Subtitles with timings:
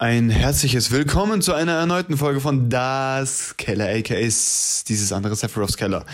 [0.00, 6.06] Ein herzliches Willkommen zu einer erneuten Folge von Das Keller, aka dieses andere Sephiroths Keller.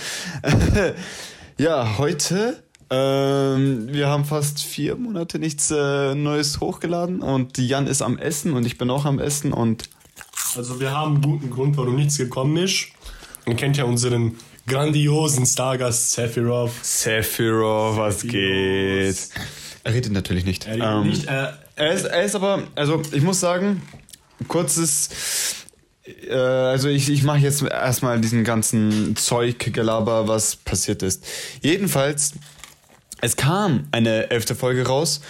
[1.58, 8.00] ja, heute, ähm, wir haben fast vier Monate nichts äh, Neues hochgeladen und Jan ist
[8.00, 9.90] am Essen und ich bin auch am Essen und.
[10.56, 12.86] Also, wir haben einen guten Grund, warum nichts gekommen ist.
[13.44, 16.72] Man kennt ja unseren grandiosen Stargast Sephiroth.
[16.80, 19.28] Sephiroth, was geht?
[19.84, 20.64] Er redet natürlich nicht.
[20.64, 23.82] Er redet ähm, nicht, äh, er ist, er ist aber, also ich muss sagen,
[24.48, 25.64] kurzes,
[26.28, 31.24] äh, also ich, ich mache jetzt erstmal diesen ganzen Zeuggelaber, was passiert ist.
[31.60, 32.32] Jedenfalls,
[33.20, 35.20] es kam eine elfte Folge raus,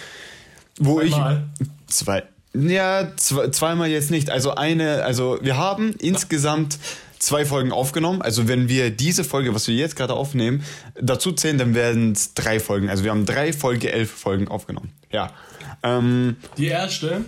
[0.77, 1.45] wo Zweimal.
[1.59, 2.23] ich zwei,
[2.53, 4.29] ja, zwei, zweimal jetzt nicht.
[4.29, 6.77] Also eine, also wir haben insgesamt
[7.19, 8.21] zwei Folgen aufgenommen.
[8.21, 10.63] Also wenn wir diese Folge, was wir jetzt gerade aufnehmen,
[11.01, 12.89] dazu zählen, dann werden es drei Folgen.
[12.89, 14.91] Also wir haben drei Folge elf Folgen aufgenommen.
[15.11, 15.31] Ja.
[15.85, 17.25] Ähm, Die erste,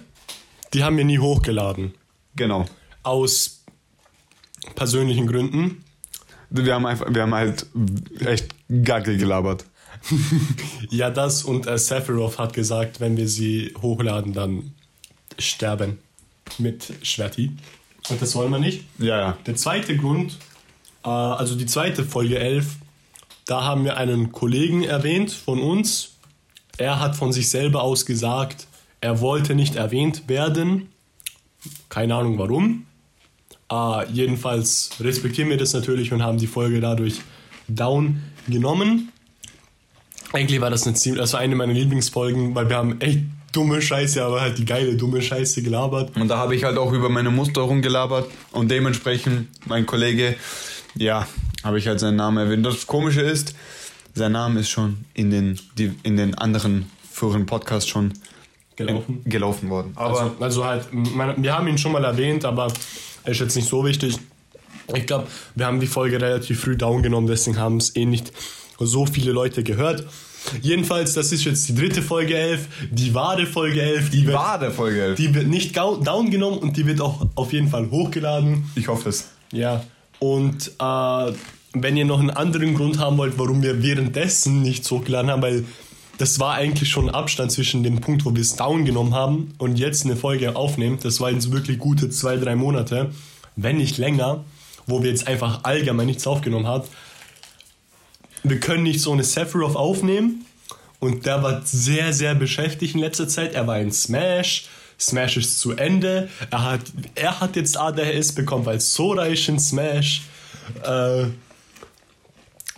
[0.74, 1.94] die haben wir nie hochgeladen.
[2.36, 2.66] genau.
[3.04, 3.64] Aus
[4.76, 5.84] persönlichen Gründen.
[6.50, 7.66] Wir haben einfach, wir haben halt
[8.20, 8.50] echt
[8.84, 9.66] Gackel gelabert.
[10.90, 14.74] Ja, das und äh, Sephiroth hat gesagt, wenn wir sie hochladen, dann
[15.40, 15.98] sterben
[16.60, 17.52] mit Schwerti.
[18.10, 18.84] Und das wollen wir nicht.
[19.00, 19.38] Ja, ja.
[19.48, 20.38] Der zweite Grund,
[21.04, 22.76] äh, also die zweite Folge 11,
[23.46, 26.17] da haben wir einen Kollegen erwähnt von uns.
[26.78, 28.68] Er hat von sich selber aus gesagt,
[29.02, 30.90] er wollte nicht erwähnt werden.
[31.90, 32.86] Keine Ahnung warum.
[33.72, 37.22] Äh, jedenfalls respektieren wir das natürlich und haben die Folge dadurch
[37.68, 39.12] down genommen.
[40.34, 43.82] Eigentlich war das eine ziemlich, das war eine meiner Lieblingsfolgen, weil wir haben echt dumme
[43.82, 46.16] Scheiße, aber halt die geile dumme Scheiße gelabert.
[46.16, 50.36] Und da habe ich halt auch über meine Muster rumgelabert und dementsprechend mein Kollege,
[50.96, 51.28] ja,
[51.64, 52.66] habe ich halt seinen Namen erwähnt.
[52.66, 53.56] Das Komische ist,
[54.18, 58.14] sein Name ist schon in den, die, in den anderen früheren Podcasts schon
[58.76, 59.22] Gelaufen.
[59.24, 59.92] in- gelaufen worden.
[59.96, 62.68] Aber Also, also halt, man, wir haben ihn schon mal erwähnt, aber
[63.24, 64.18] er ist jetzt nicht so wichtig.
[64.94, 68.32] Ich glaube, wir haben die Folge relativ früh down genommen, deswegen haben es eh nicht
[68.80, 70.06] so viele Leute gehört.
[70.62, 74.12] Jedenfalls, das ist jetzt die dritte Folge 11, die wahre Folge 11.
[74.12, 75.18] Die, wird, war der Folge 11.
[75.18, 78.70] die wird nicht down genommen und die wird auch auf jeden Fall hochgeladen.
[78.76, 79.30] Ich hoffe es.
[79.52, 79.84] Ja,
[80.20, 81.32] und äh,
[81.84, 85.66] wenn ihr noch einen anderen Grund haben wollt, warum wir währenddessen nichts hochgeladen haben, weil
[86.18, 89.78] das war eigentlich schon Abstand zwischen dem Punkt, wo wir es down genommen haben und
[89.78, 90.98] jetzt eine Folge aufnehmen.
[91.02, 93.12] Das waren jetzt wirklich gute zwei, drei Monate,
[93.56, 94.44] wenn nicht länger,
[94.88, 96.88] wo wir jetzt einfach allgemein nichts aufgenommen haben.
[98.44, 100.46] Wir können nicht so eine Sephiroth aufnehmen
[101.00, 103.54] und der war sehr, sehr beschäftigt in letzter Zeit.
[103.54, 104.68] Er war in Smash.
[105.00, 106.30] Smash ist zu Ende.
[106.50, 106.82] Er hat,
[107.14, 110.24] er hat jetzt ADHS bekommen, weil Sora ist in Smash.
[110.84, 111.26] Äh,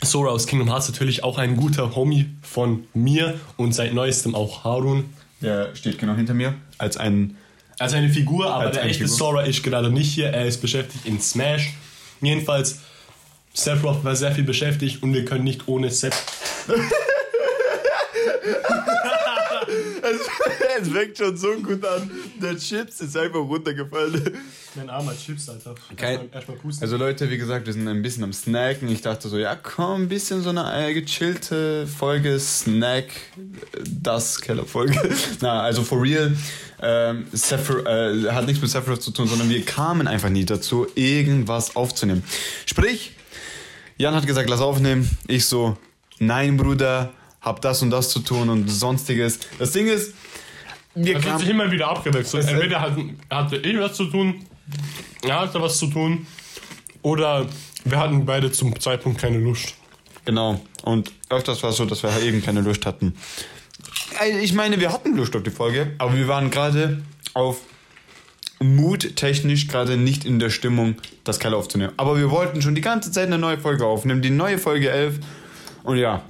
[0.03, 4.63] Sora aus Kingdom Hearts natürlich auch ein guter Homie von mir und seit neuestem auch
[4.63, 5.05] Harun.
[5.41, 6.55] Der steht genau hinter mir.
[6.77, 7.37] Als ein.
[7.79, 9.17] Also eine Figur, aber Als der echte Figur.
[9.17, 10.27] Sora ist gerade nicht hier.
[10.29, 11.73] Er ist beschäftigt in Smash.
[12.21, 12.79] Jedenfalls,
[13.53, 16.13] Sephiroth war sehr viel beschäftigt und wir können nicht ohne Sep.
[20.81, 22.09] es fängt schon so gut an.
[22.41, 24.37] Der Chips ist einfach runtergefallen.
[24.75, 25.75] Mein armer Chips, Alter.
[25.95, 26.83] Kein- Erstmal, erstmal pusten.
[26.83, 28.87] Also Leute, wie gesagt, wir sind ein bisschen am Snacken.
[28.89, 33.07] Ich dachte so, ja komm, ein bisschen so eine äh, gechillte Folge, Snack,
[33.89, 34.97] das Kellerfolge.
[35.41, 36.35] Na, also for real,
[36.81, 40.87] ähm, Sephiroth, äh, hat nichts mit Sephiroth zu tun, sondern wir kamen einfach nie dazu,
[40.95, 42.23] irgendwas aufzunehmen.
[42.65, 43.13] Sprich,
[43.97, 45.09] Jan hat gesagt, lass aufnehmen.
[45.27, 45.77] Ich so,
[46.19, 47.11] nein Bruder,
[47.41, 49.39] hab das und das zu tun und sonstiges.
[49.57, 50.13] Das Ding ist,
[50.95, 52.43] wir Es hat sich immer wieder abgewechselt.
[52.43, 52.93] Das- Entweder hat,
[53.29, 54.45] hatte ich was zu tun,
[55.23, 56.25] er hatte was zu tun,
[57.01, 57.45] oder
[57.85, 59.73] wir hatten beide zum Zeitpunkt keine Lust.
[60.25, 60.59] Genau.
[60.83, 63.13] Und öfters war es so, dass wir eben keine Lust hatten.
[64.21, 67.01] Äh, Ich meine, wir hatten Lust auf die Folge, aber wir waren gerade
[67.33, 67.61] auf
[68.59, 71.93] muttechnisch gerade nicht in der Stimmung, das Keller aufzunehmen.
[71.97, 75.19] Aber wir wollten schon die ganze Zeit eine neue Folge aufnehmen, die neue Folge 11.
[75.83, 76.23] Und ja,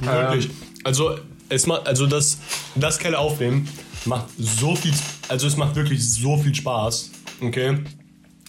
[0.00, 0.50] Wirklich.
[0.82, 1.18] Also,
[1.48, 2.38] es macht, also das,
[2.74, 3.68] das Keller aufnehmen
[4.06, 4.92] macht so viel,
[5.28, 7.10] also es macht wirklich so viel Spaß.
[7.40, 7.78] Okay?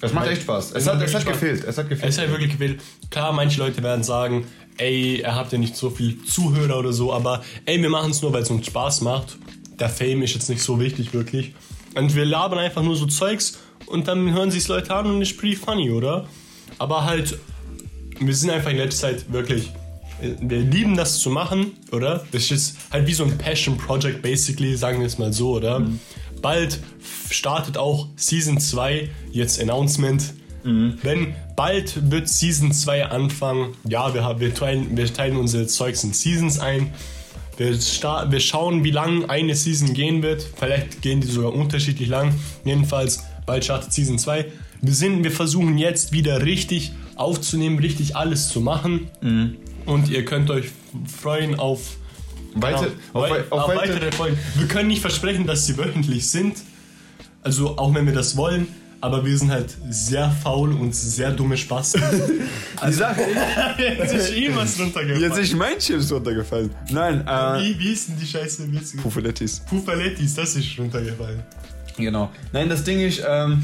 [0.02, 0.72] das macht echt Spaß.
[0.72, 1.64] Es Es hat, es hat gefehlt.
[1.64, 2.10] Es hat gefehlt.
[2.10, 2.82] Es halt wirklich gewählt.
[3.10, 4.46] Klar, manche Leute werden sagen,
[4.78, 8.22] ey, ihr habt ja nicht so viel Zuhörer oder so, aber ey, wir machen es
[8.22, 9.38] nur, weil es uns Spaß macht.
[9.80, 11.54] Der Fame ist jetzt nicht so wichtig, wirklich.
[11.96, 13.58] Und wir labern einfach nur so Zeugs
[13.88, 16.28] und dann hören sich's Leute an und ist pretty funny, oder?
[16.78, 17.38] Aber halt,
[18.20, 19.72] wir sind einfach in letzter Zeit wirklich.
[20.22, 22.26] Wir lieben das zu machen, oder?
[22.32, 25.86] Das ist halt wie so ein Passion Project, basically, sagen wir es mal so, oder?
[26.42, 26.80] Bald
[27.30, 30.34] startet auch Season 2, jetzt Announcement.
[31.04, 36.04] Wenn bald wird Season 2 anfangen, ja, wir, haben, wir, teilen, wir teilen unsere Zeugs
[36.04, 36.92] in Seasons ein.
[37.58, 40.46] Wir, wir schauen, wie lang eine Season gehen wird.
[40.56, 42.34] Vielleicht gehen die sogar unterschiedlich lang.
[42.64, 44.46] Jedenfalls, bald startet Season 2.
[44.82, 49.10] Wir, sind, wir versuchen jetzt wieder richtig aufzunehmen, richtig alles zu machen.
[49.86, 50.68] Und ihr könnt euch
[51.22, 51.98] freuen auf,
[52.56, 52.96] Weite, genau,
[53.26, 54.38] auf, wei- auf, auf weite, weitere Folgen.
[54.56, 56.58] Wir können nicht versprechen, dass sie wöchentlich sind.
[57.44, 58.68] Also auch wenn wir das wollen.
[59.02, 61.56] Aber wir sind halt sehr faul und sehr dumme.
[62.88, 63.22] Die Sache
[63.78, 65.22] Jetzt ist ihm was runtergefallen.
[65.22, 66.72] Jetzt ist mein Chips runtergefallen.
[66.90, 67.60] Nein, äh.
[67.62, 68.72] Wie, wie ist denn die Scheiße?
[68.72, 69.60] Wie ist Puffalettis.
[69.70, 71.44] Puffalettis, das ist runtergefallen.
[71.98, 72.32] Genau.
[72.52, 73.64] Nein, das Ding ist, ähm,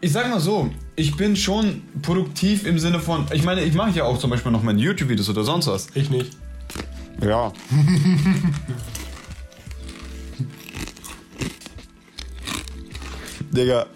[0.00, 3.90] ich sag mal so, ich bin schon produktiv im Sinne von, ich meine, ich mache
[3.90, 5.88] ja auch zum Beispiel noch meine YouTube-Videos oder sonst was.
[5.94, 6.36] Ich nicht.
[7.22, 7.52] Ja.
[13.50, 13.86] Digga.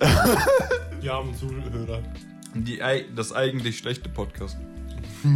[1.01, 2.03] Wir haben Zuhörer.
[2.55, 4.57] Die, ei- das eigentlich schlechte Podcast.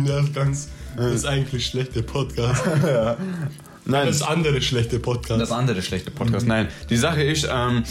[0.06, 0.68] Das ist ganz.
[0.96, 2.62] Das ist eigentlich schlechte Podcast.
[3.86, 4.06] Nein.
[4.06, 5.40] Das andere schlechte Podcast.
[5.40, 6.46] Das andere schlechte Podcast.
[6.46, 7.82] Nein, die Sache ist, ähm,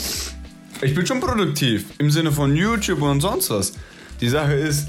[0.81, 3.73] ich bin schon produktiv im Sinne von YouTube und sonst was.
[4.21, 4.87] Die Sache ist,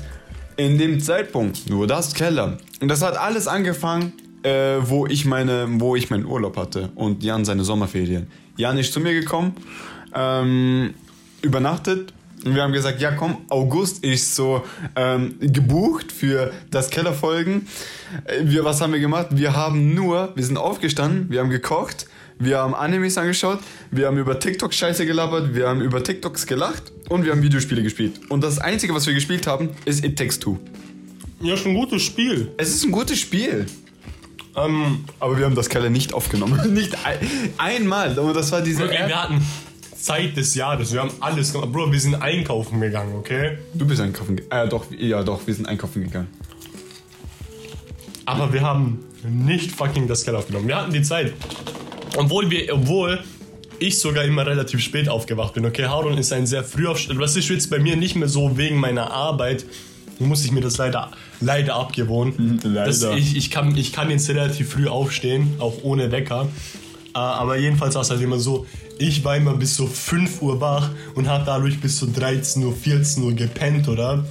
[0.56, 2.58] in dem Zeitpunkt, nur das Keller.
[2.80, 7.22] Und das hat alles angefangen, äh, wo ich meine, wo ich meinen Urlaub hatte und
[7.22, 8.26] Jan seine Sommerferien.
[8.56, 9.54] Jan ist zu mir gekommen,
[10.14, 10.94] ähm,
[11.42, 12.12] übernachtet.
[12.44, 14.64] Und wir haben gesagt, ja komm, August ist so
[14.96, 17.66] ähm, gebucht für das Kellerfolgen.
[18.24, 19.28] Äh, Wir, was haben wir gemacht?
[19.30, 22.06] Wir haben nur, wir sind aufgestanden, wir haben gekocht,
[22.40, 23.60] wir haben Animes angeschaut,
[23.90, 27.82] wir haben über TikTok Scheiße gelabert, wir haben über TikToks gelacht und wir haben Videospiele
[27.82, 28.20] gespielt.
[28.30, 30.58] Und das Einzige, was wir gespielt haben, ist It Takes Two.
[31.42, 32.50] Ja, schon ein gutes Spiel.
[32.56, 33.66] Es ist ein gutes Spiel.
[34.56, 36.74] Ähm, Aber wir haben das Keller nicht aufgenommen.
[36.74, 37.18] nicht ein,
[37.58, 38.18] einmal.
[38.18, 39.40] Und das war diese okay, wir hatten
[39.94, 40.92] Zeit des Jahres.
[40.92, 41.72] Wir haben alles gemacht.
[41.72, 43.58] Bro, wir sind einkaufen gegangen, okay?
[43.74, 44.66] Du bist einkaufen gegangen.
[44.66, 46.28] Äh, doch, ja, doch, wir sind einkaufen gegangen.
[48.24, 50.68] Aber wir haben nicht fucking das Geld aufgenommen.
[50.68, 51.32] Wir hatten die Zeit.
[52.16, 53.20] Obwohl wir, obwohl
[53.80, 55.64] ich sogar immer relativ spät aufgewacht bin.
[55.64, 57.16] Okay, Harun ist ein sehr früh aufsteher.
[57.16, 59.64] Das ist jetzt bei mir nicht mehr so wegen meiner Arbeit.
[60.18, 62.60] Muss ich mir das leider, leider abgewohnen.
[62.62, 63.16] Leider.
[63.16, 66.48] Ich, ich, kann, ich kann jetzt relativ früh aufstehen, auch ohne Wecker.
[67.14, 68.66] Äh, aber jedenfalls war es halt immer so,
[68.98, 72.76] ich war immer bis so 5 Uhr wach und habe dadurch bis so 13 Uhr,
[72.76, 74.26] 14 Uhr gepennt, oder?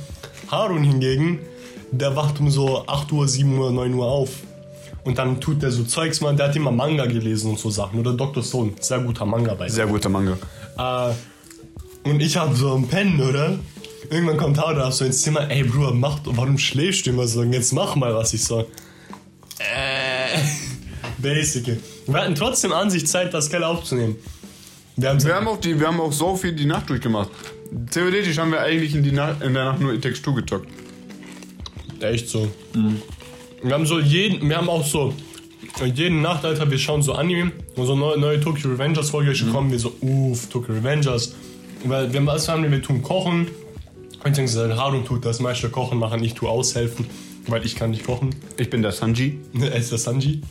[0.51, 1.39] Harun hingegen,
[1.91, 4.29] der wacht um so 8 Uhr, 7 Uhr, 9 Uhr auf.
[5.03, 7.99] Und dann tut der so Zeugs, man, der hat immer Manga gelesen und so Sachen.
[7.99, 8.43] Oder Dr.
[8.43, 9.69] Stone, sehr guter Manga bei.
[9.69, 10.37] Sehr guter Manga.
[10.77, 13.57] Äh, und ich hab so einen Pennen, oder?
[14.09, 17.43] Irgendwann kommt Harun so ins Zimmer, ey Bruder, mach, warum schläfst du immer so?
[17.43, 18.65] Jetzt mach mal, was ich sag.
[19.59, 20.39] Äh,
[21.17, 21.79] basic.
[22.07, 24.15] Wir hatten trotzdem an sich Zeit, das Geld aufzunehmen.
[24.95, 27.29] Wir haben, Wir haben, auch die, wir haben auch so viel die Nacht durchgemacht.
[27.91, 30.67] Theoretisch haben wir eigentlich in, die Nacht, in der Nacht nur Two gezockt.
[32.01, 32.49] Echt so.
[33.61, 35.13] Wir haben so jeden, wir haben auch so
[35.85, 39.45] jede Nacht, Alter, wir schauen so Anime und so neue, neue Tokyo Revengers Folge ist
[39.45, 41.35] gekommen, wir so, uff, Tokyo Revengers.
[41.85, 43.47] Weil wir was haben wir, wir tun kochen.
[44.23, 47.05] Und ich denke, so, Harun tut das meiste Kochen machen, ich tue aushelfen,
[47.47, 48.35] weil ich kann nicht kochen.
[48.57, 49.39] Ich bin der Sanji.
[49.61, 50.41] Er ist der Sanji.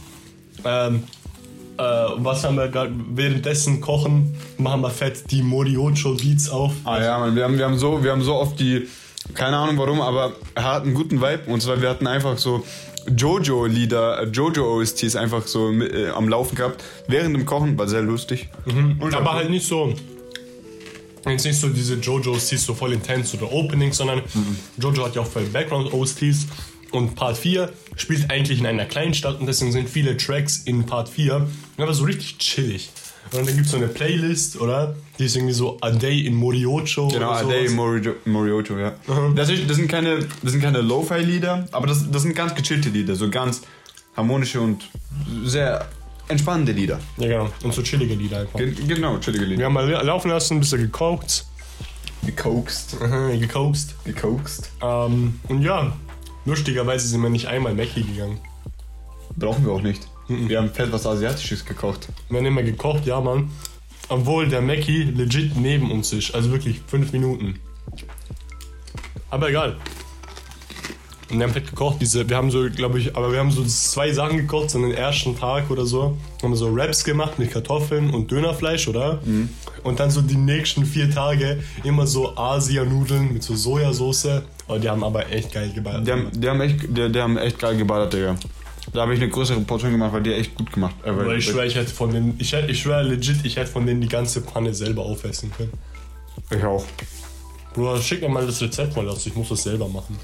[0.64, 1.02] Ähm,
[1.76, 2.92] äh, was haben wir gerade?
[3.10, 6.72] Währenddessen kochen, machen wir fett die Moriocho Beats auf.
[6.84, 8.88] Ah ja, Mann, wir haben, wir haben so, wir haben so oft die,
[9.34, 11.42] keine Ahnung warum, aber er hat einen guten Vibe.
[11.46, 12.64] Und zwar, wir hatten einfach so
[13.08, 16.82] Jojo-Lieder, äh, Jojo-OSTs einfach so äh, am Laufen gehabt.
[17.06, 18.48] Während dem Kochen, war sehr lustig.
[19.00, 19.94] Und Aber halt nicht so.
[21.26, 24.22] Jetzt nicht so diese JoJo-OSTs so voll intens oder Openings, sondern
[24.78, 26.46] JoJo hat ja auch voll Background-OSTs.
[26.90, 30.86] Und Part 4 spielt eigentlich in einer kleinen Stadt und deswegen sind viele Tracks in
[30.86, 32.88] Part 4 aber so richtig chillig.
[33.32, 34.94] Und dann gibt es so eine Playlist, oder?
[35.18, 37.08] Die ist irgendwie so A Day in Moriocho.
[37.08, 37.42] Genau, A.
[37.44, 38.92] Day Moriocho, Moriocho ja.
[39.34, 42.88] Das, ist, das sind keine, das sind keine Lo-Fi-Lieder, aber das, das sind ganz gechillte
[42.88, 43.62] Lieder, so ganz
[44.16, 44.88] harmonische und
[45.44, 45.86] sehr
[46.28, 46.98] entspannende Lieder.
[47.16, 47.48] Ja, genau.
[47.62, 48.58] Und so chillige Lieder einfach.
[48.58, 49.64] Ge genau, chillige Wir Lieder.
[49.66, 51.44] haben mal laufen lassen, ein bisschen gekocht,
[52.24, 52.96] Gekokst.
[53.40, 53.94] gekokst.
[54.04, 54.70] Gekokst.
[54.82, 55.92] Ähm, und ja,
[56.44, 58.38] lustigerweise sind wir nicht einmal Mackie gegangen.
[59.36, 60.08] Brauchen wir auch nicht.
[60.28, 62.08] Wir haben fett was Asiatisches gekocht.
[62.28, 63.50] Wir haben immer gekocht, ja, Mann.
[64.10, 66.34] Obwohl der Mackie legit neben uns ist.
[66.34, 67.58] Also wirklich fünf Minuten.
[69.30, 69.76] Aber egal.
[71.30, 71.98] Und wir haben fett gekocht.
[72.00, 74.84] Diese, wir haben so, glaube ich, aber wir haben so zwei Sachen gekocht, so an
[74.84, 76.16] den ersten Tag oder so.
[76.42, 79.20] Haben wir so Wraps gemacht mit Kartoffeln und Dönerfleisch, oder?
[79.82, 84.42] Und dann so die nächsten vier Tage immer so Asia-Nudeln mit so Sojasauce.
[84.68, 86.06] Oh, die haben aber echt geil geballert.
[86.06, 88.36] Die haben, die haben, echt, die, die haben echt geil geballert, Digga.
[88.92, 90.94] Da habe ich eine größere Portion gemacht, weil die echt gut gemacht.
[91.04, 93.70] Äh, weil- ich schwöre, ich hätte von denen, ich, hätte, ich schwöre legit, ich hätte
[93.70, 95.72] von denen die ganze Panne selber aufessen können.
[96.50, 96.84] ich auch.
[97.74, 100.18] Bruder, schick mir mal das Rezept mal aus, ich muss das selber machen.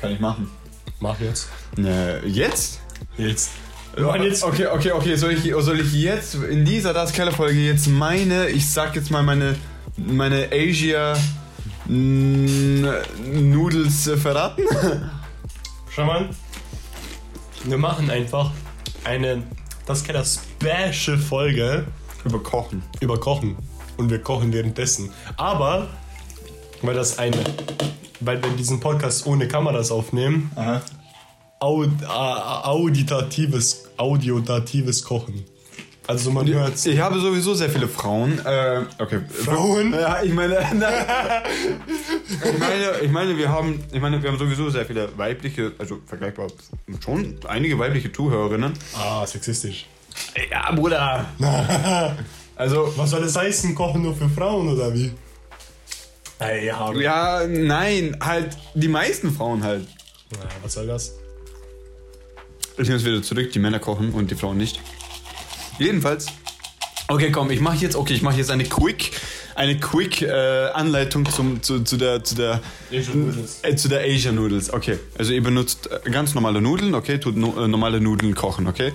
[0.00, 0.50] Kann ich machen.
[1.00, 1.48] Mach jetzt.
[1.76, 2.80] Ne, jetzt?
[3.16, 3.50] Jetzt.
[3.94, 5.16] Wir machen jetzt Okay, okay, okay.
[5.16, 9.10] Soll ich, soll ich jetzt in dieser Das Keller Folge jetzt meine, ich sag jetzt
[9.10, 9.54] mal meine,
[9.96, 11.14] meine Asia
[13.22, 14.62] Noodles äh, verraten?
[15.90, 16.28] Schau mal.
[17.64, 18.50] Wir machen einfach
[19.04, 19.42] eine
[19.86, 21.84] Das Keller Special Folge
[22.24, 22.82] Über Kochen.
[23.00, 23.56] über Kochen.
[23.96, 25.10] Und wir kochen währenddessen.
[25.36, 25.88] Aber,
[26.80, 27.36] weil das eine,
[28.20, 30.80] weil wir diesen Podcast ohne Kameras aufnehmen, Aha.
[31.60, 35.44] Aud, äh, auditatives, audiotatives Kochen.
[36.06, 38.38] Also man hört Ich habe sowieso sehr viele Frauen.
[38.44, 39.20] Äh, okay.
[39.28, 39.92] Frauen?
[39.92, 41.06] Ja, ich meine, nein.
[42.44, 46.00] ich meine, ich meine, wir haben, ich meine, wir haben sowieso sehr viele weibliche, also
[46.06, 46.48] vergleichbar
[47.02, 48.72] schon einige weibliche Zuhörerinnen.
[48.94, 49.86] Ah, sexistisch.
[50.50, 51.26] Ja, Bruder.
[52.54, 53.74] Also, Was soll das heißen?
[53.74, 55.10] Kochen nur für Frauen oder wie?
[56.38, 56.92] Ey, ja.
[56.92, 59.88] ja, nein, halt die meisten Frauen halt.
[60.32, 61.14] Na, was soll das?
[62.76, 64.80] Ich nehme es wieder zurück, die Männer kochen und die Frauen nicht.
[65.78, 66.26] Jedenfalls.
[67.08, 69.10] Okay, komm, ich mache jetzt, okay, ich mache jetzt eine Quick,
[69.54, 70.30] eine Quick äh,
[70.72, 72.60] Anleitung zum, zu, zu der, zu der,
[72.90, 74.72] äh, zu der Asia Noodles.
[74.72, 78.66] Okay, also ihr benutzt äh, ganz normale Nudeln, okay, tut no, äh, normale Nudeln kochen,
[78.66, 78.92] okay.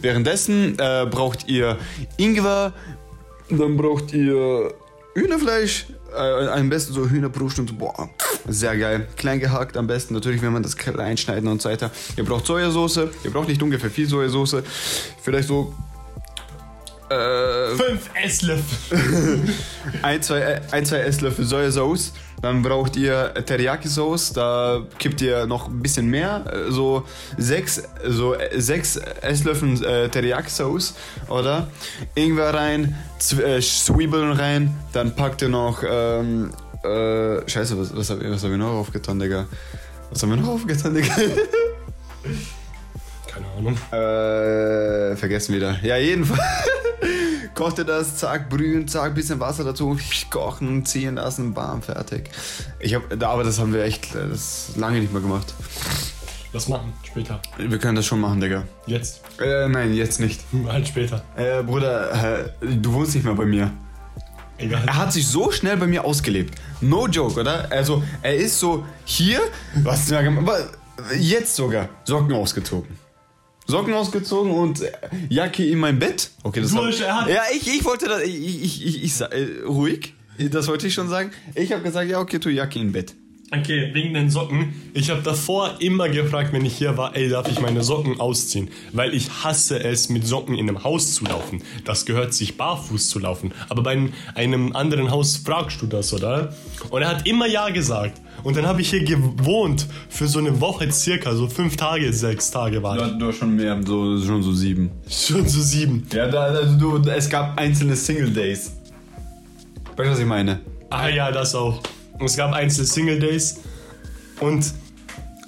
[0.00, 1.78] Währenddessen äh, braucht ihr
[2.16, 2.72] Ingwer,
[3.50, 4.74] dann braucht ihr
[5.14, 8.10] Hühnerfleisch, äh, am besten so Hühnerbrust und so, boah,
[8.48, 9.06] sehr geil.
[9.16, 11.90] Klein gehackt am besten, natürlich, wenn man das klein schneiden und so weiter.
[12.16, 14.56] Ihr braucht Sojasauce, ihr braucht nicht ungefähr viel Sojasauce,
[15.22, 15.72] vielleicht so
[17.10, 19.40] äh, Fünf Esslöffel.
[20.02, 22.12] ein, zwei, äh, ein, zwei Esslöffel Sojasauce.
[22.42, 27.04] Dann braucht ihr Teriyaki-Sauce, da kippt ihr noch ein bisschen mehr, äh, so
[27.36, 30.94] sechs, so äh, sechs Esslöffel äh, Teriyaki-Sauce,
[31.28, 31.68] oder?
[32.14, 32.96] Ingwer rein,
[33.44, 36.50] äh, Zwiebeln rein, dann packt ihr noch, ähm,
[36.82, 39.44] äh, scheiße, was, was hab, ich- was hab ich noch aufgetan, Digga?
[40.10, 41.12] Was haben wir noch aufgetan, Digga?
[43.40, 43.76] Keine Ahnung.
[43.92, 45.78] Äh, vergessen wieder.
[45.82, 46.40] Ja, jedenfalls.
[47.54, 49.98] Kocht ihr das, zack, brühen, zack, bisschen Wasser dazu,
[50.30, 52.30] kochen, ziehen lassen, bam, fertig.
[52.78, 55.52] Ich hab, aber das haben wir echt äh, das lange nicht mehr gemacht.
[56.52, 57.40] Lass machen, später.
[57.58, 58.64] Wir können das schon machen, Digga.
[58.86, 59.20] Jetzt.
[59.40, 60.40] Äh, nein, jetzt nicht.
[60.68, 61.22] Halt später.
[61.36, 63.70] Äh, Bruder, äh, du wohnst nicht mehr bei mir.
[64.58, 64.82] Egal.
[64.86, 66.54] Er hat sich so schnell bei mir ausgelebt.
[66.80, 67.70] No joke, oder?
[67.70, 69.40] Also, er ist so hier,
[69.84, 70.12] was?
[71.18, 72.99] Jetzt sogar Socken ausgezogen.
[73.70, 74.92] Socken ausgezogen und äh,
[75.28, 76.30] Jacke in mein Bett.
[76.42, 78.22] Okay, das Du, war, Ja, ich, ich wollte das.
[78.22, 80.14] Ich, ich, ich, ich, äh, ruhig.
[80.50, 81.32] Das wollte ich schon sagen.
[81.54, 83.14] Ich habe gesagt, ja, okay, tu Jacke in Bett.
[83.52, 84.74] Okay, wegen den Socken.
[84.94, 88.68] Ich habe davor immer gefragt, wenn ich hier war, ey, darf ich meine Socken ausziehen?
[88.92, 91.60] Weil ich hasse es, mit Socken in einem Haus zu laufen.
[91.84, 93.50] Das gehört sich barfuß zu laufen.
[93.68, 93.98] Aber bei
[94.36, 96.54] einem anderen Haus fragst du das, oder?
[96.90, 98.20] Und er hat immer Ja gesagt.
[98.44, 102.52] Und dann habe ich hier gewohnt für so eine Woche circa, so fünf Tage, sechs
[102.52, 103.18] Tage war ich.
[103.18, 104.92] Du hast schon mehr, so, schon so sieben.
[105.08, 106.06] Schon so sieben.
[106.12, 108.76] Ja, da, also du, es gab einzelne Single Days.
[109.96, 110.60] Weißt du, was ich meine?
[110.88, 111.82] Ah ja, das auch.
[112.24, 113.60] Es gab einzelne Single Days.
[114.40, 114.72] Und,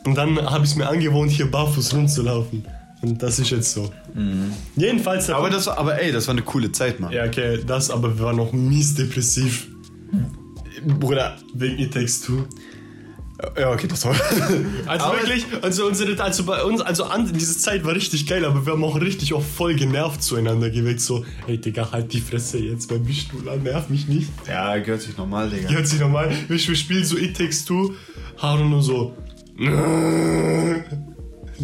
[0.05, 2.64] und dann habe ich es mir angewohnt, hier barfuß rumzulaufen.
[3.02, 3.91] Und das ist jetzt so.
[4.76, 5.29] Jedenfalls.
[5.31, 7.12] Aber das, war- aber ey, das war eine coole Zeit, Mann.
[7.12, 9.67] Ja, okay, das aber war noch mies depressiv.
[11.00, 11.37] Bruder.
[11.55, 12.45] Wegen It Takes Two.
[13.58, 14.14] Ja, okay, das war.
[14.87, 18.44] Also Aber- wirklich, also unsere, also bei uns, also an, diese Zeit war richtig geil,
[18.44, 21.00] aber wir haben auch richtig auch voll genervt zueinander geweckt.
[21.00, 24.28] So, ey Digga, halt die Fresse jetzt beim Mischstuhl an, nerv mich nicht.
[24.46, 25.68] Ja, gehört sich normal, Digga.
[25.70, 27.94] Hört sich nochmal, wir, wir spielen so It Takes Two,
[28.38, 29.16] Haru nur so.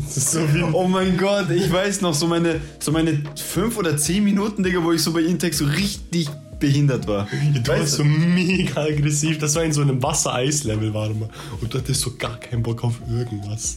[0.06, 0.40] So
[0.74, 4.82] Oh mein Gott, ich weiß noch, so meine, so meine fünf oder zehn Minuten, Digga,
[4.84, 6.28] wo ich so bei Intex so richtig
[6.58, 7.26] behindert war.
[7.54, 9.38] Du warst so mega aggressiv.
[9.38, 11.28] Das war in so einem Wassereis-Level, warte mal.
[11.60, 13.76] Und du hattest so gar keinen Bock auf irgendwas.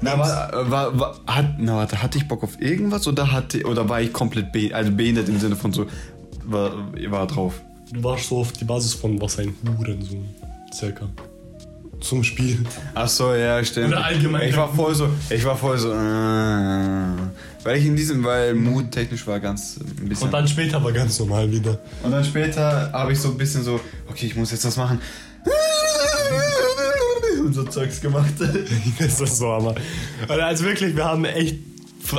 [0.00, 3.88] Na, war, war, war, hat, na, warte, hatte ich Bock auf irgendwas oder, hatte, oder
[3.88, 5.86] war ich komplett be, also behindert im Sinne von so,
[6.44, 6.72] war,
[7.08, 7.60] war drauf?
[7.92, 10.28] Du warst so auf die Basis von was ein Hurensohn.
[10.72, 11.08] Circa.
[12.00, 12.58] Zum Spiel.
[12.94, 13.88] Ach so, ja, stimmt.
[13.88, 15.94] Oder allgemein- Ich war voll so, ich war voll so, äh,
[17.64, 20.26] weil ich in diesem, weil Mut technisch war ganz ein bisschen.
[20.26, 21.78] Und dann später war ganz normal wieder.
[22.02, 25.00] Und dann später habe ich so ein bisschen so, okay, ich muss jetzt was machen.
[27.44, 28.32] Und so Zeugs gemacht.
[28.98, 29.74] das ist so aber.
[30.28, 31.56] Also wirklich, wir haben echt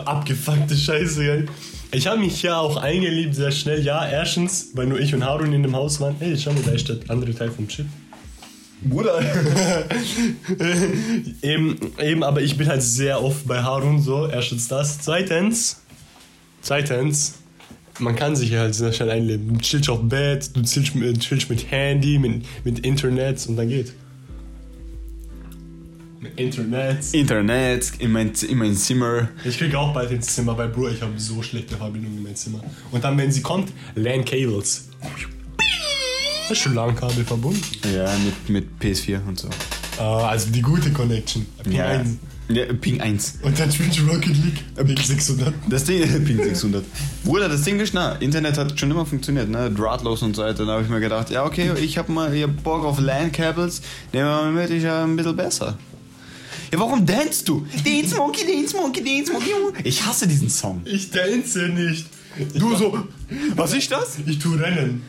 [0.05, 1.45] abgefuckte Scheiße, gell?
[1.91, 3.83] Ich habe mich ja auch eingeliebt sehr schnell.
[3.83, 6.15] Ja, erstens, weil nur ich und Harun in dem Haus waren.
[6.19, 7.87] Ey, schau mal, da ist der andere Teil vom Chip.
[8.81, 9.21] Bruder.
[11.41, 14.27] Eben, eben, aber ich bin halt sehr oft bei Harun so.
[14.27, 14.99] Erstens das.
[14.99, 15.81] Zweitens,
[16.61, 17.35] zweitens,
[17.99, 19.53] man kann sich halt sehr schnell einleben.
[19.53, 23.67] Du chillst auf Bett, du chillst mit, chillst mit Handy, mit, mit Internet und dann
[23.67, 23.93] geht.
[26.35, 27.13] Internet.
[27.13, 29.29] Internet, in mein, in mein Zimmer.
[29.45, 32.35] Ich krieg auch bald ins Zimmer, weil Bro, ich habe so schlechte Verbindung in mein
[32.35, 32.61] Zimmer.
[32.91, 34.89] Und dann, wenn sie kommt, LAN Cables.
[36.49, 37.61] Das ist schon LAN-Kabel verbunden.
[37.95, 39.47] Ja, mit, mit PS4 und so.
[39.99, 41.45] Ah, also die gute Connection.
[41.63, 42.09] Ping Ja, 1.
[42.47, 43.37] ja Ping 1.
[43.43, 44.63] Und dann spielst du Rocket League.
[44.75, 45.53] Ping 600.
[45.69, 46.83] Das Ding, Ping 600.
[47.23, 48.13] Bruder, das Ding ist nah.
[48.13, 49.69] Internet hat schon immer funktioniert, ne?
[49.69, 50.65] Drahtlos und so weiter.
[50.65, 53.83] Da habe ich mir gedacht, ja, okay, ich habe mal hab Bock auf LAN-Cables.
[54.11, 55.77] Nehmen wir mal mit, ich ja ein bisschen besser.
[56.73, 57.63] Ja, warum danst du?
[57.85, 59.51] Dance Monkey, Dance Monkey, Dance Monkey.
[59.83, 60.81] Ich hasse diesen Song.
[60.85, 62.07] Ich dance nicht.
[62.39, 63.07] Ich Du so,
[63.55, 64.17] was ist das?
[64.25, 65.03] Ich tu Rennen.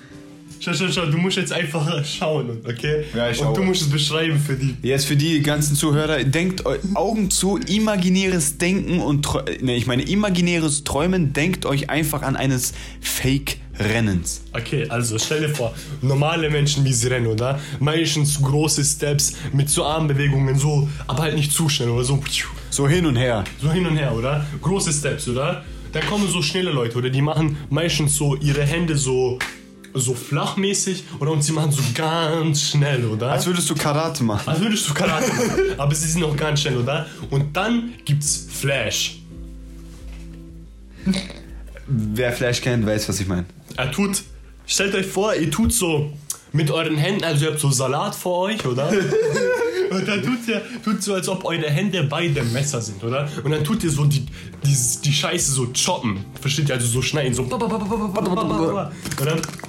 [0.62, 3.04] Schau, schau, schau, du musst jetzt einfach schauen, okay?
[3.14, 3.54] Ja, ich Und schaue.
[3.56, 4.76] du musst es beschreiben für die.
[4.82, 6.64] Jetzt für die ganzen Zuhörer, denkt
[6.94, 9.26] Augen zu, imaginäres Denken und
[9.62, 14.42] ne, ich meine imaginäres Träumen, denkt euch einfach an eines Fake-Rennens.
[14.52, 17.58] Okay, also stell dir vor, normale Menschen, wie sie rennen, oder?
[17.78, 22.20] Meistens große Steps mit so Armbewegungen, so, aber halt nicht zu schnell, oder so,
[22.70, 23.44] So hin und her.
[23.62, 24.44] so hin und her, oder?
[24.60, 25.64] Große Steps, oder?
[25.92, 27.08] Dann kommen so schnelle Leute, oder?
[27.10, 29.38] Die machen meistens so ihre Hände so,
[29.94, 31.32] so flachmäßig, oder?
[31.32, 33.32] Und sie machen so ganz schnell, oder?
[33.32, 34.48] Als würdest du Karate machen.
[34.48, 35.60] Als würdest du Karate machen.
[35.78, 37.06] Aber sie sind noch ganz schnell, oder?
[37.30, 39.20] Und dann gibt's Flash.
[41.86, 43.46] Wer Flash kennt, weiß, was ich meine.
[43.76, 44.22] Er tut,
[44.66, 46.12] stellt euch vor, ihr tut so
[46.52, 48.92] mit euren Händen, also ihr habt so Salat vor euch, oder?
[49.90, 53.28] Und dann tut ihr tut so, als ob eure Hände beide Messer sind, oder?
[53.42, 54.24] Und dann tut ihr so die,
[54.64, 56.24] die, die Scheiße so choppen.
[56.40, 56.76] Versteht ihr?
[56.76, 57.42] Also so schneiden, so.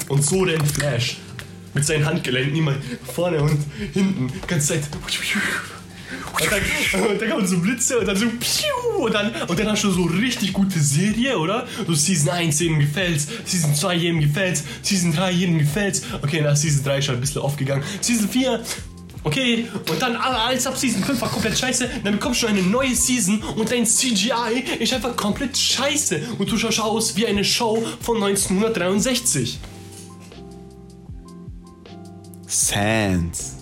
[0.08, 1.18] Und so rennt Flash.
[1.74, 2.76] Mit seinen Handgelenken immer
[3.14, 3.58] vorne und
[3.94, 4.32] hinten.
[4.46, 4.84] Ganze Zeit.
[6.34, 8.26] Und dann, und dann kommen so Blitze und dann so
[8.98, 11.68] und dann, und dann hast du so richtig gute Serie, oder?
[11.88, 16.04] So Season 1, jedem gefällt's, Season 2, jedem gefällt's, Season 3, jedem gefällt's.
[16.22, 17.84] Okay, nach Season 3 ist schon ein bisschen aufgegangen.
[18.02, 18.62] Season 4,
[19.24, 21.90] okay, und dann alles ab Season 5 war komplett scheiße.
[22.04, 26.22] Dann bekommst du eine neue Season und dein CGI ist einfach komplett scheiße.
[26.38, 29.60] Und du schaust aus wie eine Show von 1963.
[32.48, 33.56] Sans.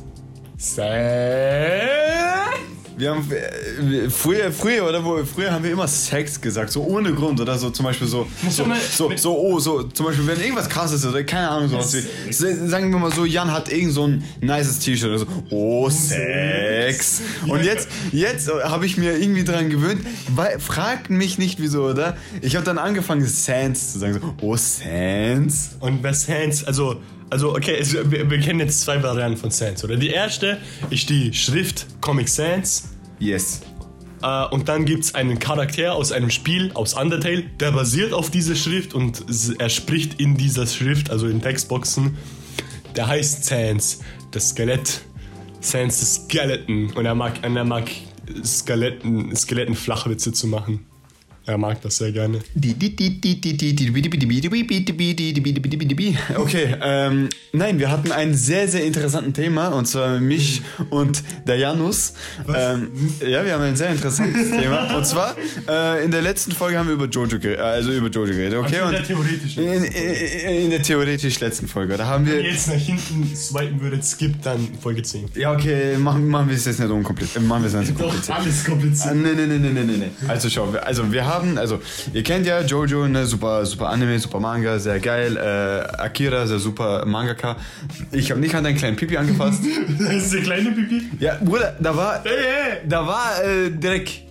[0.58, 1.99] Sad.
[3.00, 7.14] Wir haben äh, früher, früher oder wo früher haben wir immer Sex gesagt, so ohne
[7.14, 10.68] Grund oder so zum Beispiel so so, so, so oh so zum Beispiel wenn irgendwas
[10.68, 14.06] krasses ist oder keine Ahnung sowas wie sagen wir mal so Jan hat irgend so
[14.06, 17.22] ein nices T-Shirt oder so oh Sex.
[17.48, 22.18] Und jetzt jetzt habe ich mir irgendwie dran gewöhnt weil fragt mich nicht wieso oder?
[22.42, 26.98] Ich habe dann angefangen Sans zu sagen so oh Sans Und bei Sans, also,
[27.30, 29.96] also okay, es, wir, wir kennen jetzt zwei Varianten von Sans, oder?
[29.96, 30.58] Die erste
[30.90, 32.90] ist die Schrift Comic Sans.
[33.20, 33.62] yes
[34.22, 38.30] Äh, und dann gibt es einen Charakter aus einem Spiel, aus Undertale, der basiert auf
[38.30, 39.24] dieser Schrift und
[39.60, 42.18] er spricht in dieser Schrift, also in Textboxen.
[42.96, 44.00] Der heißt Sans,
[44.32, 45.02] das Skelett.
[45.62, 46.92] Sans, das Skeleton.
[46.96, 47.90] Und er mag, und er mag
[48.44, 50.86] Skeletten, Skeletten Flachwitze zu machen.
[51.46, 52.40] Er mag das sehr gerne.
[56.36, 61.58] Okay, ähm, nein, wir hatten ein sehr, sehr interessanten Thema und zwar mich und der
[61.58, 62.14] Janus.
[62.54, 62.90] Ähm,
[63.26, 65.36] ja, wir haben ein sehr interessantes Thema und zwar
[65.68, 68.78] äh, in der letzten Folge haben wir über Jojo geredet, also über Jojo geredet, okay?
[68.80, 69.64] Also in der theoretischen.
[69.64, 74.04] in, in, in der theoretisch letzten Folge, da haben wir jetzt nach hinten swipen würdet,
[74.06, 75.30] skip dann Folge 10.
[75.36, 78.04] ja okay, machen, machen wir es jetzt nicht unkompliziert, äh, machen wir es nicht so
[78.04, 78.38] kompliziert.
[78.38, 79.16] alles Ah, kompliziert.
[79.16, 80.28] Nee, nee, nee, nee, nee, nee, nee.
[80.28, 81.80] Also schau, also wir haben, also
[82.14, 85.38] ihr kennt ja Jojo, ne, super, super Anime, super Manga, sehr geil.
[85.38, 87.56] Äh, Akira, sehr super Mangaka.
[88.12, 89.62] Ich habe nicht an deinen kleinen Pipi angefasst.
[90.00, 91.04] Das ist der kleine Pipi.
[91.20, 92.78] ja, Bruder, da war, Hey, hey.
[92.88, 94.24] da war äh, Dreck.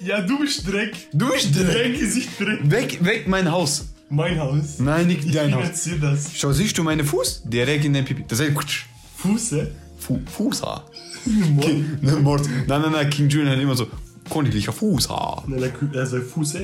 [0.00, 0.92] Ja, du bist Dreck.
[1.12, 1.74] Du bist Dreck.
[1.92, 2.58] Dein Gesicht Dreck.
[2.70, 3.86] Weg, weg mein Haus.
[4.08, 4.78] Mein Haus.
[4.78, 5.62] Nein, nicht Ich dein Haus.
[5.62, 6.30] finanziere das.
[6.36, 7.42] Schau, siehst du meine Fuß?
[7.44, 8.24] Direkt in den Pipi.
[8.28, 8.86] Das heißt, kutsch.
[9.16, 9.70] Fuße.
[9.98, 10.84] Fu Fußhaar.
[11.60, 12.42] King, ne, Mord.
[12.66, 13.86] Nein, nein, nein, King Julian hat immer so,
[14.32, 15.44] königliche Fußhaar.
[15.46, 16.60] Nein, er sagt Fuße.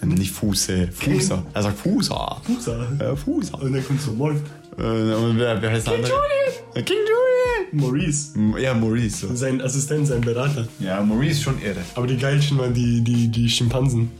[0.00, 1.44] Nein, nicht Fuße, Fußhaar.
[1.52, 2.42] Er sagt Fußhaar.
[2.44, 2.98] Fuße.
[3.00, 3.62] Ja, Fußhaar.
[3.62, 4.40] Und dann kommt so Morph.
[4.78, 6.12] Äh, und wer, wer heißt der andere?
[6.12, 6.84] Julian!
[6.84, 6.98] King
[7.72, 8.30] Maurice.
[8.34, 8.62] Julian!
[8.62, 9.26] Ja, Maurice.
[9.26, 9.34] So.
[9.34, 10.68] Sein Assistent, sein Berater.
[10.78, 11.80] Ja, Maurice schon irre.
[11.94, 14.10] Aber die geilsten waren die, die, die Schimpansen.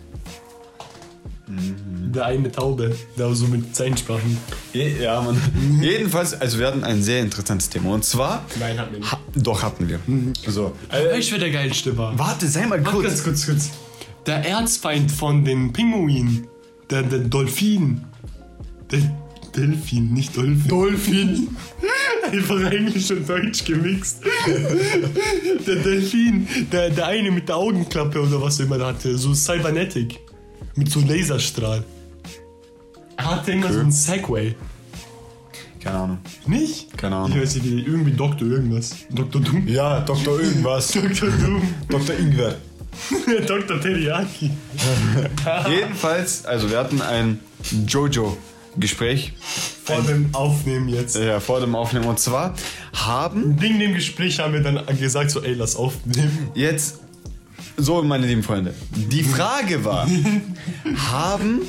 [1.47, 1.88] Mhm.
[2.13, 4.39] Der eine Taube, der so mit Zeichensprachen.
[4.73, 5.41] Ja, man.
[5.81, 7.93] Jedenfalls, also wir hatten ein sehr interessantes Thema.
[7.95, 8.45] Und zwar.
[8.59, 9.13] Nein, hat mir nicht.
[9.13, 10.01] Ha, doch hatten wir.
[10.47, 10.73] So.
[10.91, 12.19] Weißt du, wer der geilste war?
[12.19, 13.05] Warte, sei mal kurz.
[13.05, 13.71] ganz kurz, kurz.
[14.27, 16.47] Der Erzfeind von den Pinguinen.
[16.91, 18.03] Der, der Dolphin.
[18.91, 19.01] Der
[19.57, 20.69] Delfin, nicht Dolphin.
[20.69, 21.49] Dolphin.
[22.33, 24.23] Einfach Englisch und Deutsch gemixt.
[25.67, 30.21] der Delfin, der, der eine mit der Augenklappe oder was er immer hatte, so Cybernetic.
[30.77, 31.85] Mit so Laserstrahl.
[33.19, 34.55] Er hatte immer so einen Segway.
[35.81, 36.19] Keine Ahnung.
[36.47, 36.97] Nicht?
[36.97, 37.33] Keine Ahnung.
[37.37, 38.97] Ich weiß nicht, wie- irgendwie Doktor irgendwas.
[39.11, 39.41] Dr.
[39.41, 39.67] Doom.
[39.69, 40.41] Ja, Dr.
[40.41, 40.89] irgendwas.
[40.93, 41.31] Dr.
[41.31, 41.63] Doom.
[41.89, 42.17] Dr.
[42.19, 42.57] Ingwer.
[43.47, 43.81] Dr.
[43.81, 44.51] Teriyaki.
[45.71, 47.39] Jedenfalls, also wir hatten ein
[47.87, 49.35] Jojo-Gespräch
[49.85, 51.17] Vor dem Aufnehmen jetzt.
[51.17, 52.07] äh, vor dem Aufnehmen.
[52.07, 52.55] Und zwar
[52.93, 56.49] haben Wegen dem Gespräch haben wir dann gesagt, so, ey, lass aufnehmen.
[56.55, 57.01] jetzt,
[57.77, 60.09] so meine lieben Freunde, die Frage war,
[61.13, 61.61] haben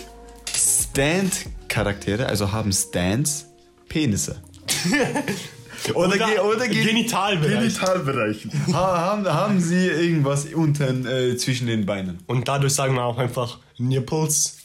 [1.00, 3.46] Stand-Charaktere, also haben Stands
[3.88, 4.42] Penisse?
[5.94, 7.58] Oder, ge- oder ge- Genitalbereich.
[7.58, 8.48] Genitalbereich.
[8.74, 12.20] Ha, haben, haben sie irgendwas unten äh, zwischen den Beinen?
[12.28, 14.58] Und dadurch sagen wir auch einfach Nipples.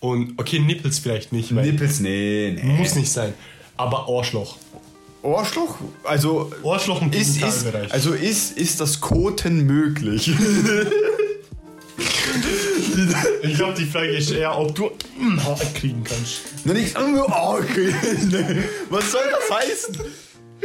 [0.00, 2.00] Und, okay, Nipples vielleicht nicht, weil Nippels?
[2.00, 2.76] Nee, nee.
[2.76, 3.32] muss nicht sein.
[3.78, 4.58] Aber Arschloch.
[5.22, 5.76] Ohrschloch?
[6.04, 10.30] Also Arschloch und ist, ist, also ist, ist das Koten möglich?
[13.42, 16.40] Ich glaube, die Frage ist eher, ob du ein Haar kriegen kannst.
[16.64, 17.92] Na nicht, oh, okay.
[18.90, 19.98] Was soll das heißen?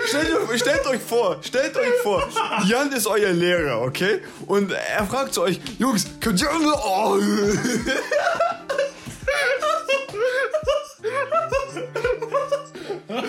[0.06, 2.28] Stellt, euch- stellt euch vor, stellt euch vor,
[2.68, 4.20] Jan ist euer Lehrer, okay?
[4.48, 6.50] Und er fragt zu euch, Jungs, könnt ihr...
[6.52, 7.20] Oh.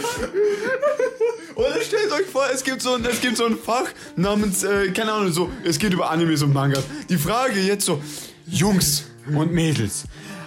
[1.55, 3.87] Oder stellt euch vor, es gibt so ein, es gibt so ein Fach
[4.17, 6.85] namens, äh, keine Ahnung, so, es geht über Animes und Mangas.
[7.09, 8.03] Die Frage jetzt so,
[8.47, 10.05] Jungs und Mädels,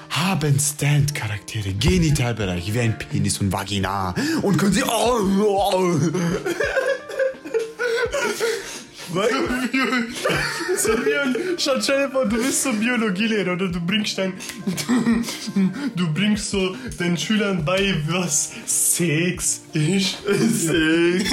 [0.10, 4.84] haben Stand-Charaktere, Genitalbereiche wie ein Penis und Vagina und können sie...
[4.84, 6.00] Oh, oh.
[9.14, 9.30] Weil-
[10.76, 14.34] Simeon, stell dir vor, du bist so Biologielehrer oder du bringst dein,
[14.66, 20.18] du, du bringst so den Schülern bei, was Sex ist.
[20.24, 21.30] Sex.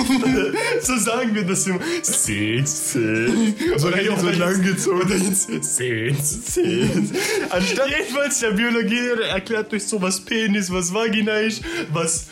[0.82, 1.80] So sagen wir das immer.
[2.02, 2.92] Sex.
[2.92, 2.92] Sex.
[2.92, 4.92] So Oder richtig so.
[4.92, 6.54] Oder jetzt Sex.
[6.54, 7.12] Sex.
[7.50, 7.88] Anstatt...
[7.90, 12.28] Jedenfalls der Biologielehrer erklärt euch so, was Penis, was Vagina ist, was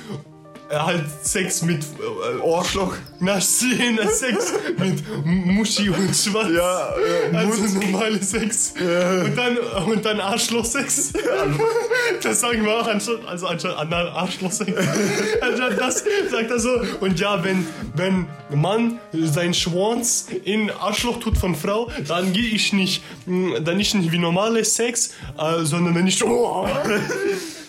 [0.72, 2.94] halt Sex mit äh, Ohrschloch.
[3.20, 6.50] na, Szene, Sex mit Muschi und Schwanz.
[6.56, 6.88] Ja,
[7.32, 8.74] ja, Also normale Sex.
[8.78, 11.12] Und dann, und dann Arschlochsex.
[12.22, 14.72] Das sagen wir auch anstatt, also anstatt Arschlochsex.
[15.40, 16.80] Anstatt das sagt er so.
[17.00, 22.72] Und ja, wenn, wenn Mann sein Schwanz in Arschloch tut von Frau, dann gehe ich
[22.72, 26.66] nicht, mh, dann nicht wie normale Sex, äh, sondern wenn ich, oh,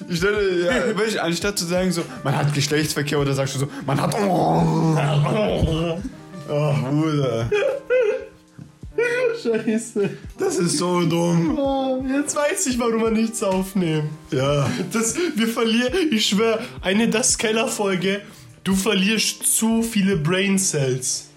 [0.09, 3.67] Ich stelle, ja, du, anstatt zu sagen so, man hat Geschlechtsverkehr oder sagst du so,
[3.85, 4.15] man hat...
[6.45, 7.49] Oh, oh Bruder.
[9.43, 10.09] Scheiße.
[10.37, 11.57] Das ist so dumm.
[11.57, 14.09] Oh, jetzt weiß ich, warum wir nichts aufnehmen.
[14.31, 14.69] Ja.
[14.91, 18.21] Das, wir verlieren, ich schwör, eine Das Keller-Folge,
[18.63, 21.29] du verlierst zu viele Brain Cells.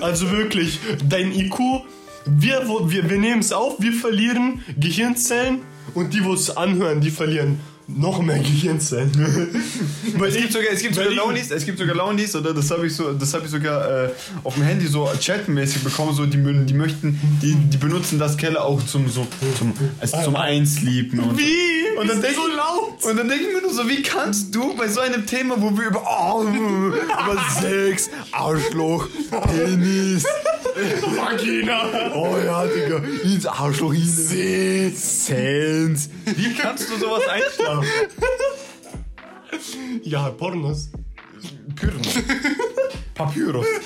[0.00, 1.58] also wirklich, dein IQ,
[2.26, 5.60] wir, wir, wir nehmen es auf, wir verlieren Gehirnzellen
[5.94, 7.60] und die, wo es anhören, die verlieren
[7.96, 9.10] noch mehr Gehirnzellen.
[10.30, 12.86] Es gibt sogar, es gibt weil sogar Launies, es gibt sogar Launies, oder das habe
[12.86, 14.10] ich so, das habe ich sogar äh,
[14.44, 18.64] auf dem Handy so chatmäßig bekommen, so die, die möchten, die, die benutzen das Keller
[18.64, 19.26] auch zum so
[19.58, 21.98] zum, also zum Einsleepen und Wie?
[21.98, 23.04] Und dann Ist denk so laut.
[23.04, 25.76] Und dann denke ich mir nur so, wie kannst du bei so einem Thema, wo
[25.76, 30.24] wir über, oh, über Sex, Arschloch, Penis,
[31.16, 31.82] Vagina.
[32.14, 36.08] oh ja, Digga, ins Arschloch hinein, Sans.
[36.36, 37.86] Wie kannst du sowas einschlafen?
[40.02, 40.90] Ja, Pornos.
[41.76, 42.06] Pyros.
[43.14, 43.66] Papyrus.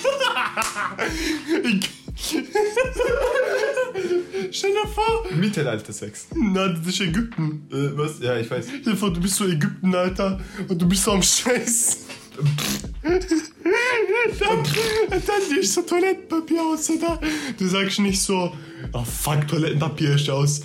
[4.50, 6.28] Stell dir vor, Mittelalter-Sex.
[6.34, 7.66] na, das ist Ägypten.
[7.72, 8.20] Äh, was?
[8.20, 8.66] Ja, ich weiß.
[8.68, 12.06] Stell dir vor, du bist so Ägypten, Alter, und du bist so am Scheiß.
[13.02, 14.62] dann,
[15.10, 17.20] dann liest so Toilettenpapier aus, oder?
[17.58, 18.52] Du sagst nicht so,
[18.92, 20.62] oh fuck, Toilettenpapier ist aus.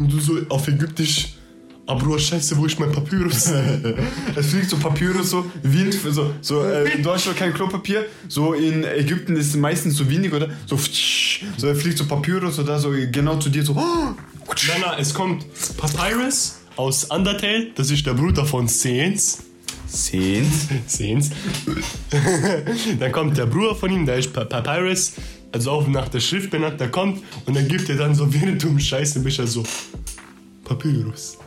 [0.00, 1.34] Und du so auf Ägyptisch,
[1.86, 3.52] ah Bro, scheiße, wo ist mein Papyrus?
[4.36, 8.82] Es fliegt so Papyrus so, Wind, so, so äh, in Deutschland kein Klopapier, so in
[8.84, 10.48] Ägypten ist es meistens so windig, oder?
[10.66, 10.78] So,
[11.56, 13.74] so da fliegt so Papyrus oder so genau zu dir so.
[14.68, 15.44] Nein, nein, es kommt
[15.76, 19.44] Papyrus aus Undertale, das ist der Bruder von Saints.
[19.86, 20.68] Saints.
[20.86, 21.30] Saints.
[22.98, 25.12] dann kommt der Bruder von ihm, der ist Pa- Papyrus,
[25.52, 28.62] also auch nach der Schrift benannt, der kommt und dann gibt er dann so, während
[28.62, 29.64] du im Scheiße bist, er so
[30.64, 31.38] Papyrus.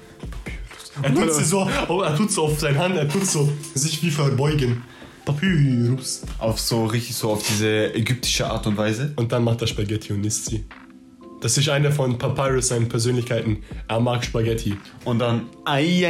[1.01, 4.03] Er tut sie so, oh, er tut so auf seine Hand, er tut so sich
[4.03, 4.83] wie verbeugen.
[5.25, 6.21] Papyrus.
[6.37, 9.13] Auf so richtig so auf diese ägyptische Art und Weise.
[9.15, 10.65] Und dann macht er Spaghetti und isst sie.
[11.41, 13.63] Das ist eine von Papyrus seinen Persönlichkeiten.
[13.87, 14.77] Er mag Spaghetti.
[15.05, 15.47] Und dann.
[15.65, 16.05] Ai,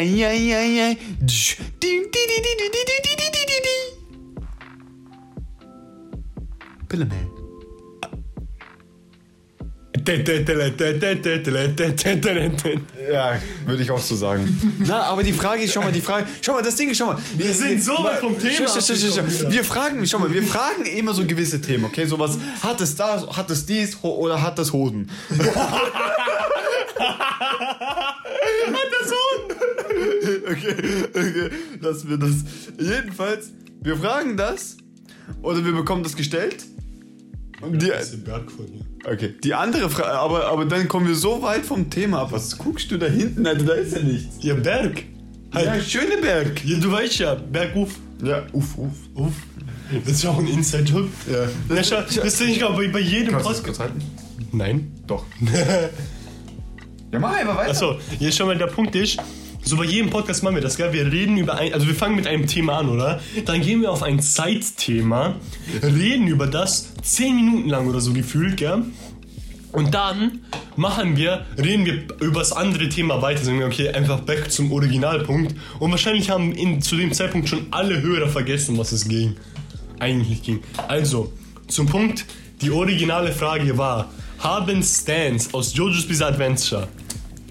[13.12, 14.78] Ja, würde ich auch so sagen.
[14.80, 17.06] Na, aber die Frage ist, schau mal, die Frage, schau mal, das Ding ist, schau
[17.06, 17.18] mal.
[17.38, 19.52] Wir sind so weit vom Thema Schau, schau, schau.
[19.52, 22.06] Wir fragen, schau mal, wir fragen immer so gewisse Themen, okay?
[22.06, 25.10] Sowas, hat es das, hat es dies oder hat das Hoden?
[30.46, 30.76] Okay,
[31.10, 31.50] okay,
[31.82, 32.44] dass wir das.
[32.80, 33.52] Jedenfalls,
[33.82, 34.78] wir fragen das
[35.42, 36.66] oder wir bekommen das gestellt.
[37.62, 37.92] Und die,
[39.06, 42.32] okay, die andere Frage, aber, aber dann kommen wir so weit vom Thema ab.
[42.32, 43.46] Was guckst du da hinten?
[43.46, 44.38] Alter, da ist ja nichts.
[44.42, 45.04] Ja, Berg.
[45.54, 45.66] Halt.
[45.66, 46.66] Ja, Schöneberg.
[46.66, 48.00] Ja, du weißt ja, Berguf.
[48.24, 48.92] Ja, uff, uff.
[49.16, 49.34] Uff.
[50.06, 51.10] Das ist ja auch ein Inside-Job.
[51.32, 51.48] Ja.
[51.70, 54.02] Na, schau, das denke ich auch bei, bei jedem Kannst du das kurz halten?
[54.52, 54.92] Nein.
[55.06, 55.26] Doch.
[57.12, 57.72] ja, mach einfach weiter.
[57.72, 59.20] Achso, jetzt schon mal der Punkt ist,
[59.64, 60.92] so bei jedem Podcast machen wir das, gell?
[60.94, 63.22] Wir reden über ein, also wir fangen mit einem Thema an, oder?
[63.46, 65.36] Dann gehen wir auf ein Zeitthema,
[65.82, 68.84] reden über das 10 Minuten lang oder so gefühlt, gell?
[69.72, 70.42] Und dann
[70.76, 74.72] machen wir, reden wir über das andere Thema weiter, sagen wir, okay, einfach back zum
[74.72, 75.56] Originalpunkt.
[75.80, 79.36] Und wahrscheinlich haben in, zu dem Zeitpunkt schon alle Hörer vergessen, was es ging.
[80.00, 80.60] Eigentlich ging.
[80.88, 81.34] Also,
[81.68, 82.26] zum Punkt,
[82.62, 86.88] die originale Frage war, haben Stans aus JoJo's Bizarre Adventure,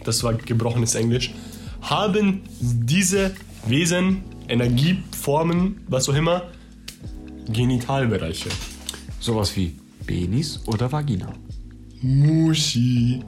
[0.05, 1.33] das war gebrochenes Englisch,
[1.83, 3.33] haben diese
[3.67, 6.43] Wesen, Energieformen, was auch immer,
[7.49, 8.49] Genitalbereiche?
[9.21, 9.75] Sowas wie
[10.07, 11.33] Penis oder Vagina.
[12.01, 13.23] Mushi.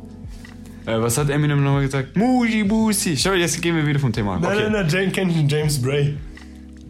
[0.87, 2.17] Äh, was hat Eminem nochmal gesagt?
[2.17, 3.17] Muji Busi.
[3.17, 4.43] Schau, jetzt gehen wir wieder vom Thema ab.
[4.43, 4.63] Nein, Okay.
[4.65, 6.15] nein, nein, James, kennt ihr James Bray.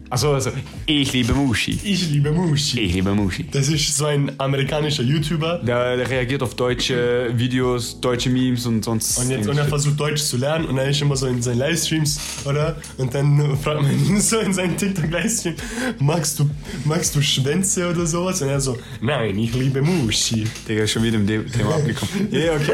[0.09, 0.51] Achso, also,
[0.85, 1.79] ich liebe Mushi.
[1.83, 2.79] Ich liebe Mushi.
[2.81, 3.47] Ich liebe Mushi.
[3.49, 5.61] Das ist so ein amerikanischer YouTuber.
[5.63, 9.17] Der, der reagiert auf deutsche Videos, deutsche Memes und sonst.
[9.17, 11.57] Und, jetzt, und er versucht Deutsch zu lernen und er ist immer so in seinen
[11.57, 12.75] Livestreams, oder?
[12.97, 15.55] Und dann fragt man ihn so in seinen TikTok-Livestream,
[15.99, 16.49] magst du,
[16.85, 18.41] magst du Schwänze oder sowas?
[18.41, 20.45] Und er so, nein, ich liebe Mushi.
[20.67, 22.27] Digga, ist schon wieder im Thema abgekommen.
[22.31, 22.73] Ja, okay.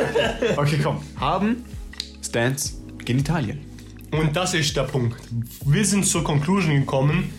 [0.58, 1.02] Okay, komm.
[1.16, 1.64] Haben
[2.22, 3.71] Stans Genitalien.
[4.12, 5.18] Und das ist der Punkt.
[5.66, 7.30] Wir sind zur Conclusion gekommen,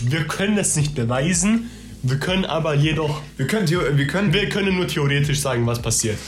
[0.00, 1.70] wir können es nicht beweisen,
[2.02, 6.18] wir können aber jedoch, Wir können, wir können wir können nur theoretisch sagen, was passiert.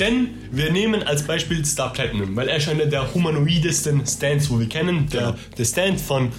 [0.00, 4.58] Denn wir nehmen als Beispiel Star Platinum, weil er ist einer der humanoidesten Stands, wo
[4.58, 6.30] wir kennen, der, der Stand von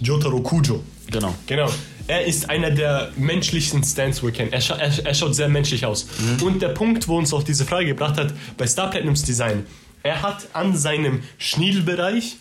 [0.00, 0.82] Jotaro Kujo.
[1.10, 1.34] Genau.
[1.46, 1.70] Genau.
[2.08, 4.52] Er ist einer der menschlichsten Stands, wo wir kennen.
[4.52, 6.08] Er, scha er, er schaut sehr menschlich aus.
[6.42, 9.66] Und der Punkt, wo uns auch diese Frage gebracht hat, bei Star Platinums Design,
[10.02, 12.36] er hat an seinem Schniedelbereich,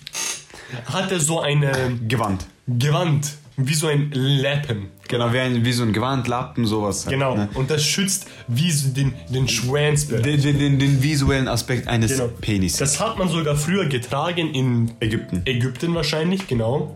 [0.85, 2.45] hat er so eine Gewand.
[2.67, 4.89] Gewand, wie so ein Lappen.
[5.11, 7.05] Genau, wie, ein, wie so ein Gewand, Lappen, sowas.
[7.05, 7.35] halt, Genau.
[7.35, 7.49] Ne?
[7.53, 10.23] Und das schützt wie so den, den Schwanzbereich.
[10.23, 12.29] Den, den, den, visuellen Aspekt eines Genau.
[12.39, 12.77] Penis.
[12.77, 15.41] Das hat man sogar früher getragen in Ägypten.
[15.45, 16.95] Ägypten wahrscheinlich, genau.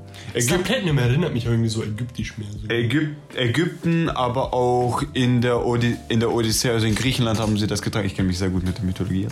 [0.64, 2.48] Platinum erinnert mich irgendwie so ägyptisch mehr.
[2.52, 2.70] So.
[2.70, 7.68] Ägyp Ägypten, aber auch in der, Odi in der Odyssee, also in Griechenland haben sie
[7.68, 8.08] das getragen.
[8.08, 9.28] Ich kenne mich sehr gut mit der Mythologie.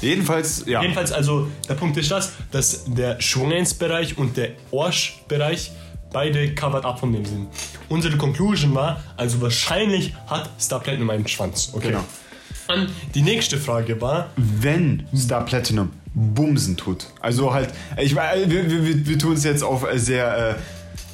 [0.00, 0.82] Jedenfalls, ja.
[0.82, 5.72] Jedenfalls, also der Punkt ist das, dass der Schwanzbereich und der Arschbereich
[6.12, 7.48] beide covered up von dem sind.
[7.88, 11.70] Unsere Conclusion war, also wahrscheinlich hat Star Platinum einen Schwanz.
[11.72, 11.88] Okay.
[11.88, 12.04] Genau.
[12.68, 17.06] Dann die nächste Frage war, wenn Star Platinum Bumsen tut.
[17.20, 17.68] Also halt,
[18.00, 20.56] ich meine, wir, wir, wir- tun es jetzt auf äh, sehr.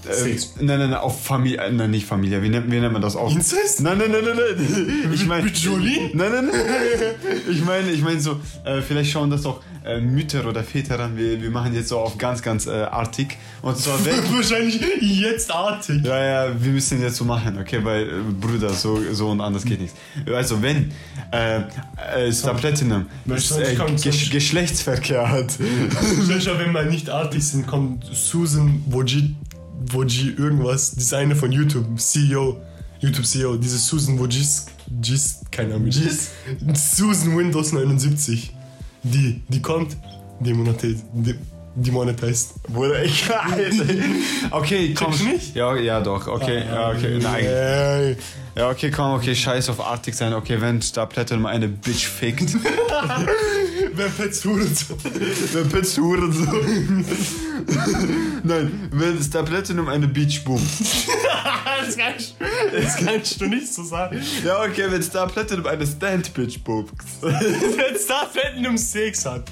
[0.06, 1.58] Äh, nein, nein, nein, auf Familie.
[1.58, 2.42] Äh, nein, nicht Familie.
[2.42, 3.30] Wie nennt, wie nennt man das auch?
[3.30, 3.80] Inzest?
[3.80, 5.10] Nein, nein, nein, nein, nein.
[5.12, 5.44] Ich meine.
[5.44, 6.10] Mit Jolie?
[6.14, 7.14] Nein, nein, nein.
[7.50, 11.16] Ich meine, ich meine so, äh, vielleicht schauen das doch äh, Mütter oder Väter an.
[11.16, 13.36] Wir, wir machen jetzt so auf ganz, ganz äh, artig.
[13.62, 14.34] Und zwar wenn.
[14.34, 16.04] wahrscheinlich jetzt artig.
[16.04, 19.64] Ja, ja, wir müssen jetzt so machen, okay, weil äh, Brüder, so, so und anders
[19.64, 19.96] geht nichts.
[20.32, 20.92] Also wenn
[21.32, 21.62] äh,
[22.14, 28.82] äh, Star Platinum äh, Gesch Geschlechtsverkehr hat, Sicher, wenn wir nicht artig sind, kommt Susan
[28.86, 29.34] Wojcik,
[29.90, 32.61] Wojcik irgendwas, diese eine von YouTube, CEO,
[33.00, 34.66] YouTube CEO, diese Susan Wojcik,
[35.00, 35.88] Gis, keine Ahnung.
[35.90, 36.30] Gis?
[36.74, 38.54] Susan Windows 79.
[39.04, 39.96] Die, die kommt,
[40.40, 41.04] demonetisiert.
[41.12, 41.35] De,
[41.74, 42.62] demonetized.
[42.68, 43.24] Bruder, ich
[44.50, 45.12] Okay, komm.
[45.12, 45.54] Checkst du nicht?
[45.54, 48.16] Ja, ja, doch, okay, ja, okay, nein.
[48.54, 52.54] Ja, okay, komm, okay, scheiß auf artig sein, okay, wenn Star Platinum eine Bitch fickt.
[53.94, 54.98] Wer fetzt Hurensohn?
[55.52, 56.44] Wenn Pitz Huren so.
[58.42, 60.62] Nein, wenn Star Platinum eine Bitch boomt.
[61.86, 62.36] das, kannst,
[62.72, 64.20] das kannst du nicht so sagen.
[64.44, 66.90] Ja, okay, wenn Star Platinum eine Stand-Bitch boomt.
[67.22, 69.44] Wenn Star Platinum Sex hat.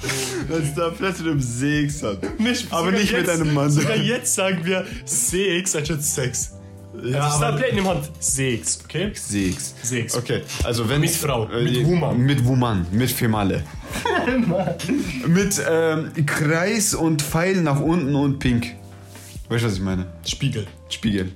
[0.49, 2.39] Wenn Star Platinum Sex hat.
[2.41, 3.71] Nicht, Aber nicht mit jetzt- einem Mann.
[3.71, 6.53] Sogar jetzt sagen wir Sex anstatt Sex.
[7.05, 9.13] Ja, also Star aber- Platinum hat Sex, okay?
[9.15, 9.75] Sex.
[9.83, 10.17] Sex.
[10.17, 11.01] Okay, also wenn.
[11.01, 12.19] Mit Frau, äh, mit Woman.
[12.19, 13.63] Mit Woman, mit Female.
[15.27, 18.75] mit ähm, Kreis und Pfeil nach unten und pink.
[19.49, 20.07] Weißt du, was ich meine?
[20.25, 20.67] Spiegel.
[20.89, 21.33] Spiegel.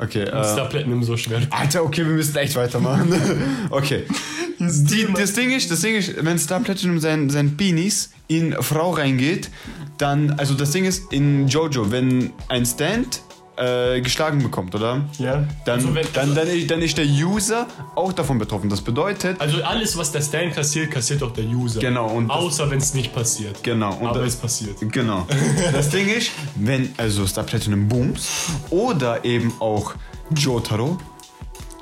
[0.00, 0.68] Okay, Star äh.
[0.70, 1.42] Platinum so schwer.
[1.50, 3.12] Alter, okay, wir müssen echt weitermachen.
[3.70, 4.04] okay.
[4.58, 8.90] Die, das Ding ist, das Ding ist, wenn Star Platinum sein, sein Beanies in Frau
[8.90, 9.50] reingeht,
[9.98, 13.22] dann, also das Ding ist, in Jojo, wenn ein Stand
[13.60, 15.02] äh, geschlagen bekommt, oder?
[15.18, 15.44] Ja.
[15.64, 18.70] Dann, Also wenn- dann, dann, ist, dann ist der User auch davon betroffen.
[18.70, 21.80] Das bedeutet, Also alles, was der Stan kassiert, kassiert auch der User.
[21.80, 23.62] Genau, und Außer wenn es nicht passiert.
[23.62, 23.94] genau.
[23.96, 24.76] Und Aber es passiert.
[24.80, 25.26] Genau.
[25.72, 28.28] Das Ding ist, wenn also Star Platinum booms
[28.70, 29.94] oder eben auch
[30.34, 30.98] Jotaro,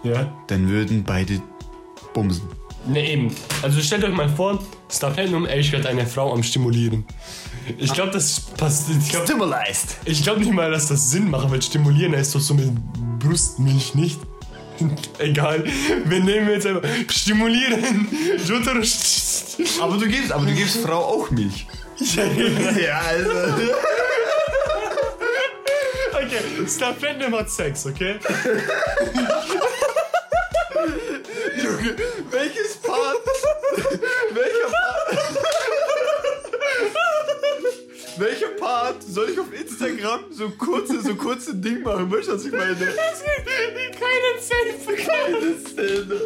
[0.03, 0.33] Ja.
[0.49, 1.41] dann würden beide
[2.15, 2.43] bumsen.
[2.89, 3.35] Ne, eben.
[3.63, 7.05] Also stellt euch mal vor, Star Platinum Age hat eine Frau am Stimulieren.
[7.77, 8.43] Ich glaube, das.
[9.03, 9.97] Ich glaube Stimulized.
[10.07, 12.71] ich glaub nicht mal, dass das Sinn macht, weil Stimulieren heißt doch so mit
[13.19, 14.19] Brustmilch nicht.
[15.19, 15.65] Egal.
[16.07, 18.09] Wir nehmen jetzt einfach Stimulieren.
[18.47, 18.81] Jotaro.
[19.83, 21.67] Aber du gibst, aber du gibst Frau auch Milch.
[21.99, 23.31] Ja, also.
[26.13, 28.17] Okay, Star Platinum hat Sex, okay?
[32.31, 33.17] Welches Part?
[34.33, 35.19] Welcher Part?
[38.19, 42.11] Welcher Part soll ich auf Instagram so kurze, so kurze Ding machen?
[42.11, 42.75] Weißt du, was ich meine?
[42.75, 42.91] Keine
[44.41, 46.21] Safe, keine Szene.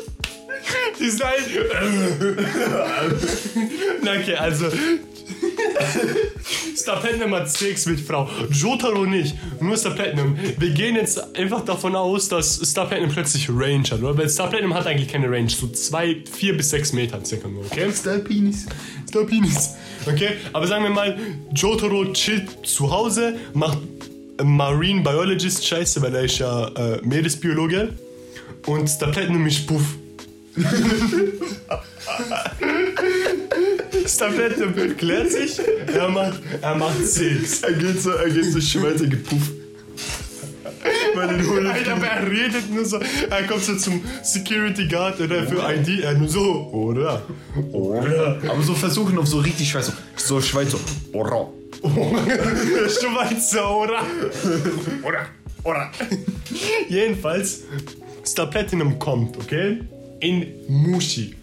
[0.99, 1.23] Die sind
[4.03, 4.67] Na, Okay, also.
[6.77, 8.29] Star Platinum hat Sex mit Frau.
[8.51, 9.35] Jotaro nicht.
[9.61, 10.37] Nur Star Platinum.
[10.59, 14.03] Wir gehen jetzt einfach davon aus, dass Star Platinum plötzlich Range hat.
[14.03, 14.17] Oder?
[14.17, 15.49] Weil Star Platinum hat eigentlich keine Range.
[15.49, 17.91] So zwei, vier bis sechs Meter circa nur, okay?
[17.93, 18.67] Star Penis.
[19.09, 19.75] Star Penis.
[20.07, 20.31] Okay?
[20.53, 21.19] Aber sagen wir mal,
[21.55, 23.79] Jotaro chillt zu Hause, macht
[24.43, 27.91] Marine Biologist Scheiße, weil er ist ja äh, Meeresbiologe.
[28.67, 29.83] Und Star Platinum ist Puff.
[34.07, 35.61] Star Platinum klärt sich,
[35.93, 37.63] er macht, er macht Sex.
[37.63, 39.53] Er geht so, er geht so Schweizer gepufft.
[41.15, 41.67] Bei den Hunden.
[41.67, 42.99] Alter, aber er redet nur so.
[43.31, 47.23] Er kommt so zum Security Guard oder für ID, er nur so, oder?
[47.73, 48.41] Oder?
[48.49, 49.93] Aber so versuchen auf so richtig Schweizer.
[50.17, 50.79] So Schweizer.
[51.13, 51.49] Ora.
[51.83, 54.03] Schweizer, oder?
[55.03, 55.27] Oder?
[55.65, 55.91] Oder?
[56.89, 57.63] Jedenfalls,
[58.25, 59.81] Star Platinum kommt, okay?
[60.21, 61.35] In Mushi.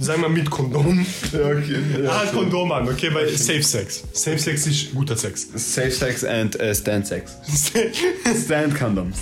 [0.00, 1.04] Sagen wir mit Kondom.
[1.30, 2.08] Ja, okay.
[2.08, 3.12] Ah, Kondom an, okay?
[3.12, 4.02] Weil Safe Sex.
[4.14, 5.46] Safe Sex ist guter Sex.
[5.54, 7.36] Safe Sex and uh, Stand Sex.
[8.44, 9.18] Stand Condoms.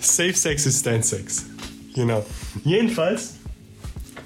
[0.00, 1.46] Safe Sex ist Stand Sex.
[1.96, 2.24] Genau.
[2.64, 3.34] Jedenfalls,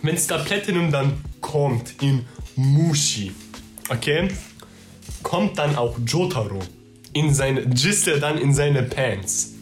[0.02, 3.32] wenn Star Platinum dann kommt in Mushi,
[3.88, 4.28] okay,
[5.22, 6.60] kommt dann auch Jotaro
[7.14, 9.53] in seine, gisst er dann in seine Pants.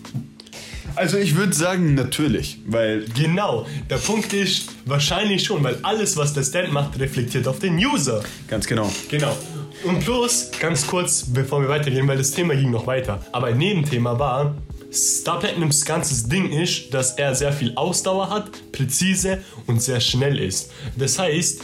[0.95, 6.35] Also ich würde sagen natürlich, weil Genau, der Punkt ist wahrscheinlich schon, weil alles, was
[6.35, 8.23] der Stand macht, reflektiert auf den User.
[8.49, 8.93] ganz genau.
[9.09, 9.37] Genau.
[9.85, 13.25] Und plus, ganz kurz, bevor wir weitergehen, weil das Thema ging noch weiter.
[13.33, 14.55] Aber ein Nebenthema war,
[14.93, 20.39] Star Platinums ganzes Ding ist, dass er sehr viel Ausdauer hat, präzise und sehr schnell
[20.39, 20.71] ist.
[20.97, 21.63] Das heißt,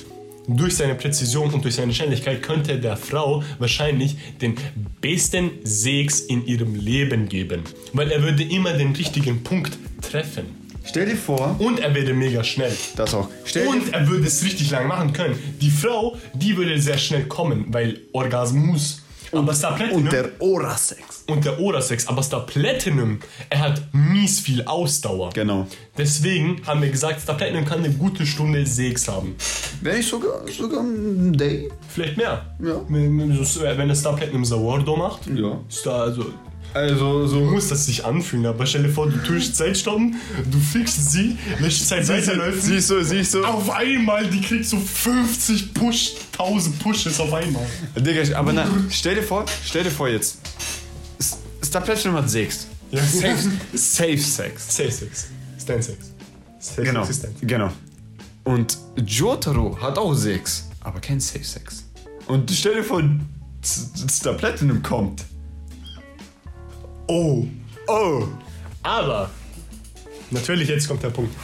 [0.48, 4.56] durch seine Präzision und durch seine Schnelligkeit könnte der Frau wahrscheinlich den
[5.00, 7.62] besten Sex in ihrem Leben geben.
[7.92, 10.46] Weil er würde immer den richtigen Punkt treffen.
[10.84, 12.72] Stell dir vor, Und er wäre mega schnell.
[12.96, 13.28] das auch.
[13.44, 15.38] Stell dir Und er würde es richtig lang machen können.
[15.61, 19.02] Die Frau, die würde sehr schnell kommen, weil Orgasmus.
[19.32, 21.24] Aber Star Platinum und der Ora-Sex.
[21.28, 23.18] und der Orasex, aber Star Platinum,
[23.50, 25.30] er hat mies viel Ausdauer.
[25.34, 25.66] Genau.
[25.96, 29.36] Deswegen haben wir gesagt, Star Platinum kann eine gute Stunde Sex haben.
[29.82, 31.68] Wenn ich sogar, sogar ein Day.
[31.88, 32.44] Vielleicht mehr.
[32.62, 32.80] Ja.
[32.88, 35.60] Wenn, wenn der Star Platinum Sawardo macht, Ja.
[35.68, 36.26] ist da also
[36.74, 37.40] Also so.
[37.40, 40.16] muss das sich anfühlen, aber stell dir vor, du tust Zeit stoppen,
[40.50, 42.61] du fixst sie, lässt Zeit weiterlaufen.
[42.61, 43.44] Siehst du, siehst du.
[43.44, 47.66] Auf einmal, die kriegt so 50 Push, 1000 Pushes auf einmal.
[47.96, 50.38] Digga, aber na, stell dir vor, stell dir vor jetzt.
[51.64, 52.66] Star Platinum hat Sex.
[52.90, 53.02] Ja.
[53.04, 53.37] Safe,
[53.74, 54.76] safe Sex.
[54.76, 55.26] Safe Sex.
[55.61, 55.98] Stand Sex.
[56.61, 57.04] Safe Genau.
[57.04, 57.28] Sex.
[57.42, 57.70] Genau.
[58.44, 61.85] Und Jotaro hat auch Sex, aber kein Safe Sex.
[62.26, 63.02] Und stell dir vor,
[63.62, 65.24] Star Platinum kommt.
[67.08, 67.46] Oh.
[67.86, 68.24] Oh.
[68.82, 69.30] Aber,
[70.30, 71.34] natürlich, jetzt kommt der Punkt.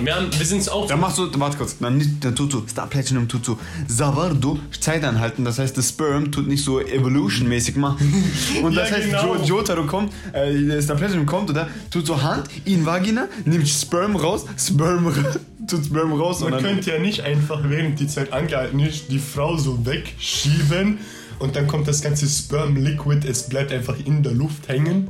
[0.00, 0.86] Wir, haben, wir sind auch.
[0.86, 3.58] Dann machst du, warte kurz, dann, nicht, dann tut so, Star Platinum tut so,
[3.88, 8.24] Savardo, Zeit anhalten, das heißt, das Sperm tut nicht so Evolution-mäßig machen.
[8.62, 9.34] Und das Ja, heißt, genau.
[9.36, 11.68] jo Jotaro kommt, äh, Star Platinum kommt, oder?
[11.90, 15.36] Tut so Hand in Vagina, nimmt Sperm raus, Sperm, ra-
[15.68, 16.72] tut Sperm raus und Man dann.
[16.76, 21.00] könnte ja nicht einfach, während die Zeit angehalten ist, die Frau so wegschieben
[21.42, 25.08] und dann kommt das ganze Sperm Liquid, es bleibt einfach in der Luft hängen.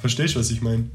[0.00, 0.90] Verstehst du, was ich meine?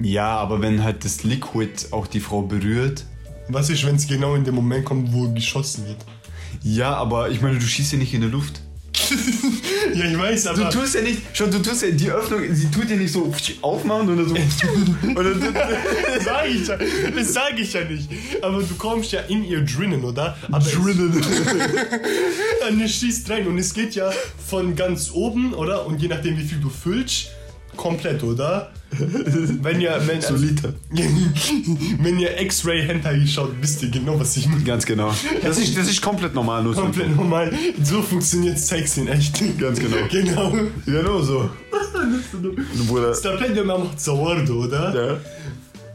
[0.00, 3.04] Ja, aber wenn halt das Liquid auch die Frau berührt.
[3.48, 5.98] Was ist, wenn es genau in dem Moment kommt, wo geschossen wird?
[6.62, 8.60] Ja, aber ich meine, du schießt ja nicht in der Luft.
[9.94, 10.70] ja, ich weiß, Du aber.
[10.70, 14.08] tust ja nicht, schon du tust ja die Öffnung, sie tut ja nicht so aufmachen
[14.10, 14.34] oder so.
[15.16, 15.40] oder so.
[16.24, 16.76] sag ich ja,
[17.16, 18.08] das sage ich ja nicht.
[18.42, 20.36] Aber du kommst ja in ihr drinnen, oder?
[20.50, 21.12] Aber Drinnen.
[22.68, 24.10] Und du schießt rein und es geht ja
[24.48, 25.84] von ganz oben, oder?
[25.86, 27.28] Und je nachdem, wie viel du füllst,
[27.76, 28.72] komplett, oder?
[28.98, 30.74] Wenn ihr, wenn, So Liter.
[32.00, 34.62] wenn ihr X-Ray Hentai schaut, wisst ihr genau, was ich meine.
[34.64, 35.14] Ganz genau.
[35.42, 36.62] Das ist, das ist komplett normal.
[36.62, 36.82] Nur so.
[36.82, 37.52] Komplett normal.
[37.82, 39.40] So funktioniert Sex in echt.
[39.58, 39.96] Ganz genau.
[40.10, 40.54] Genau.
[40.86, 41.50] Nur so.
[42.88, 43.14] Bruder.
[43.14, 44.94] Stapelio macht Sauerdo, oder?
[44.94, 45.18] Ja.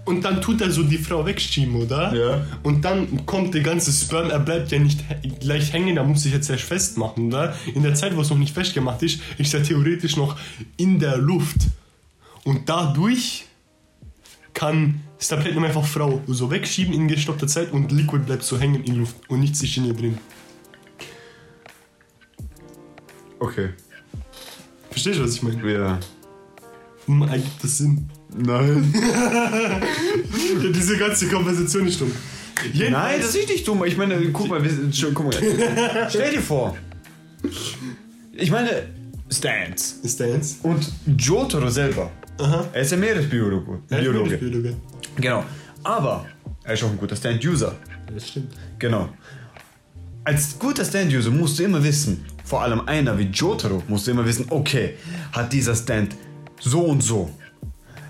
[0.05, 2.13] Und dann tut er so die Frau wegschieben, oder?
[2.15, 2.45] Ja.
[2.63, 5.03] Und dann kommt der ganze Sperm, er bleibt ja nicht
[5.41, 7.53] gleich hängen, da muss sich jetzt erst festmachen, oder?
[7.75, 10.37] In der Zeit, wo es noch nicht festgemacht ist, ist er theoretisch noch
[10.77, 11.57] in der Luft.
[12.47, 13.43] Und dadurch
[14.53, 18.95] kann Stapletum einfach Frau so wegschieben in gestoppter Zeit und Liquid bleibt so hängen in
[18.95, 20.17] Luft und nichts ist in ihr drin.
[23.39, 23.71] Okay.
[24.89, 25.73] Verstehst du, was ich meine?
[25.73, 25.99] Ja.
[27.05, 28.09] Hm, ergibt das Sinn?
[28.33, 28.93] Nein.
[30.63, 32.13] Ja, diese ganze Konversation ist dumm.
[32.73, 33.83] Nein, das ist nicht dumm.
[33.83, 35.33] Ich meine, guck mal, wir sind schon, guck mal.
[36.09, 36.77] Stell dir vor.
[38.31, 38.87] Ich meine,
[40.17, 40.63] der jetzt?
[40.63, 42.09] und Jotaro selber.
[42.39, 42.65] Aha.
[42.73, 43.79] Er ist ja Meeresbiologe.
[43.87, 44.37] Biologe.
[44.37, 44.75] Biologe.
[45.15, 45.43] Genau.
[45.83, 46.25] Aber
[46.63, 47.75] er ist auch ein guter Stand-User.
[48.13, 48.53] Das stimmt.
[48.79, 49.09] Genau.
[50.23, 54.25] Als guter Stand-User musst du immer wissen, vor allem einer wie Jotaro, musst du immer
[54.25, 54.95] wissen, okay,
[55.31, 56.15] hat dieser Stand
[56.59, 57.29] so und so.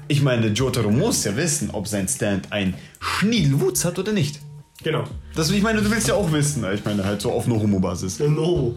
[0.07, 4.39] Ich meine, Jotaro muss ja wissen, ob sein Stand ein Schniedelwutz hat oder nicht.
[4.83, 5.03] Genau.
[5.35, 8.17] Das, ich meine, du willst ja auch wissen, ich meine, halt so auf einer Homo-Basis.
[8.17, 8.75] Genau.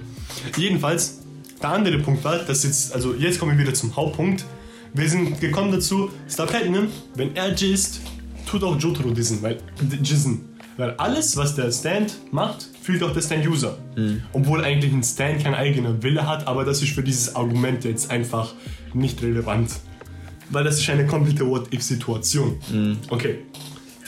[0.56, 1.20] Jedenfalls,
[1.62, 4.44] der andere Punkt war, dass jetzt, also jetzt kommen wir wieder zum Hauptpunkt.
[4.92, 8.00] Wir sind gekommen dazu, Star Platinum, wenn er jizzt,
[8.46, 9.58] tut auch Jotaro dissen, weil,
[10.02, 10.48] jizzen.
[10.76, 13.78] Weil alles, was der Stand macht, fühlt auch der Stand-User.
[14.32, 18.10] Obwohl eigentlich ein Stand kein eigener Wille hat, aber das ist für dieses Argument jetzt
[18.10, 18.54] einfach
[18.94, 19.70] nicht relevant.
[20.48, 22.58] Weil das ist eine komplette What-If-Situation.
[23.10, 23.40] Okay.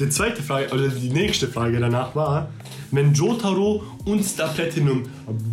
[0.02, 2.50] Die zweite Frage, oder die nächste Frage danach war,
[2.90, 5.04] wenn Jotaro und Star Platinum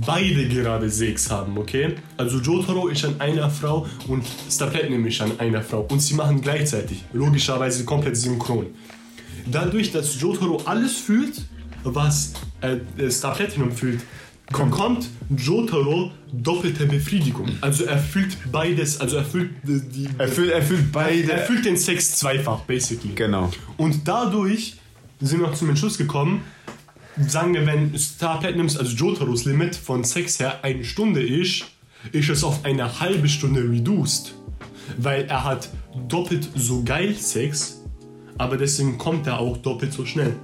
[0.04, 1.98] beide gerade Sex haben, okay?
[2.18, 6.16] Also Jotaro ist an einer Frau und Star Platinum ist an einer Frau und sie
[6.16, 8.66] machen gleichzeitig, logischerweise komplett synchron.
[9.46, 11.44] Dadurch, dass Jotaro alles fühlt,
[11.84, 14.02] was äh, Star Platinum fühlt,
[14.50, 17.50] bekommt Jotaro doppelte Befriedigung.
[17.62, 21.32] Also er fühlt beides, also er fühlt die, die Er fühlt, er fühlt beide.
[21.32, 23.14] er fühlt den Sex zweifach, basically.
[23.14, 23.52] Genau.
[23.78, 24.76] Und dadurch
[25.20, 26.42] sind wir auch zum Entschluss gekommen,
[27.28, 31.66] sagen wir, wenn Star Platinums, also Jotaros Limit von Sex her eine Stunde ist,
[32.12, 34.34] ist es auf eine halbe Stunde reduced.
[34.98, 35.70] Weil er hat
[36.08, 37.82] doppelt so geil Sex,
[38.38, 40.36] aber deswegen kommt er auch doppelt so schnell.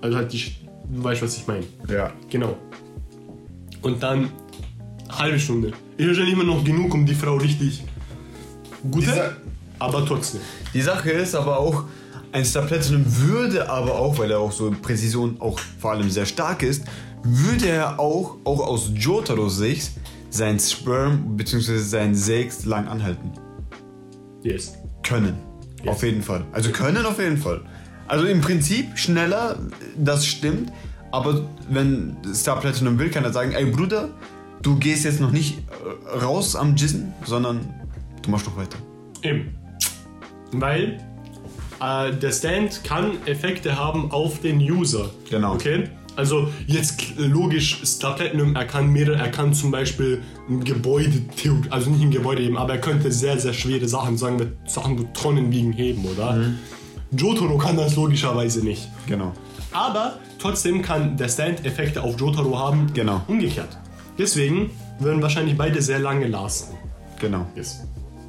[0.00, 0.54] Also halt, die,
[0.88, 1.64] du weißt, was ich meine.
[1.88, 2.12] Ja.
[2.30, 2.56] Genau.
[3.82, 4.30] Und dann
[5.08, 5.72] halbe Stunde.
[5.96, 7.82] Ist wahrscheinlich immer noch genug, um die Frau richtig
[8.90, 9.36] gut Dieser-
[9.78, 10.40] aber trotzdem.
[10.74, 11.84] Die Sache ist aber auch,
[12.32, 16.08] ein Star Platinum würde aber auch, weil er auch so in Präzision auch vor allem
[16.10, 16.84] sehr stark ist,
[17.24, 19.92] würde er auch, auch aus Jotaros Sicht,
[20.30, 21.78] sein Sperm bzw.
[21.78, 23.32] sein Sex lang anhalten
[24.42, 24.74] Yes.
[25.02, 25.34] können.
[25.86, 26.44] Auf jeden Fall.
[26.52, 27.62] Also können auf jeden Fall.
[28.06, 29.58] Also im Prinzip schneller,
[29.96, 30.70] das stimmt.
[31.12, 34.08] Aber wenn Star Platinum will, kann er sagen, ey Bruder,
[34.62, 37.68] du gehst jetzt noch nicht äh, raus am Jizzen, sondern
[38.22, 38.78] du machst noch weiter.
[39.22, 39.54] Eben.
[40.52, 41.00] Weil
[41.80, 45.10] äh, der Stand kann Effekte haben auf den User.
[45.28, 45.54] Genau.
[45.54, 45.88] Okay?
[46.16, 51.22] Also jetzt logisch, Star Platinum, er kann mehrere, er kann zum Beispiel ein Gebäude,
[51.70, 54.96] also nicht ein Gebäude heben, aber er könnte sehr, sehr schwere Sachen, sagen wir, Sachen,
[54.96, 56.32] die Tonnen wiegen, heben, oder?
[56.32, 56.58] Mhm.
[57.12, 58.88] Jotaro kann das logischerweise nicht.
[59.06, 59.32] Genau.
[59.72, 62.90] Aber trotzdem kann der Stand Effekte auf Jotaro haben.
[62.94, 63.20] Genau.
[63.26, 63.78] Umgekehrt.
[64.18, 66.76] Deswegen würden wahrscheinlich beide sehr lange lasten.
[67.20, 67.46] Genau.
[67.54, 67.80] Yes.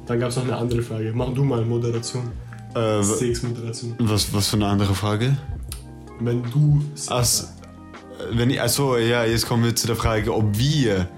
[0.06, 1.12] Dann gab es noch eine andere Frage.
[1.14, 2.30] Mach du mal Moderation.
[2.74, 3.94] Äh, w- Sex-Moderation.
[3.98, 5.36] was, was für eine andere Frage?
[6.20, 6.82] Wenn du.
[7.08, 7.26] Ach,
[8.32, 11.08] wenn ich, achso, ja, jetzt kommen wir zu der Frage, ob wir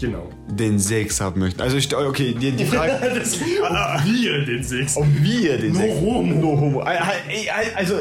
[0.00, 0.28] Genau.
[0.48, 1.60] den Sex haben möchten.
[1.62, 4.96] Also, ich, okay, die, die Frage, das, ob wir den Sex.
[4.96, 6.34] ob wir den No Sex homo.
[6.34, 6.80] No homo.
[6.80, 7.94] Also,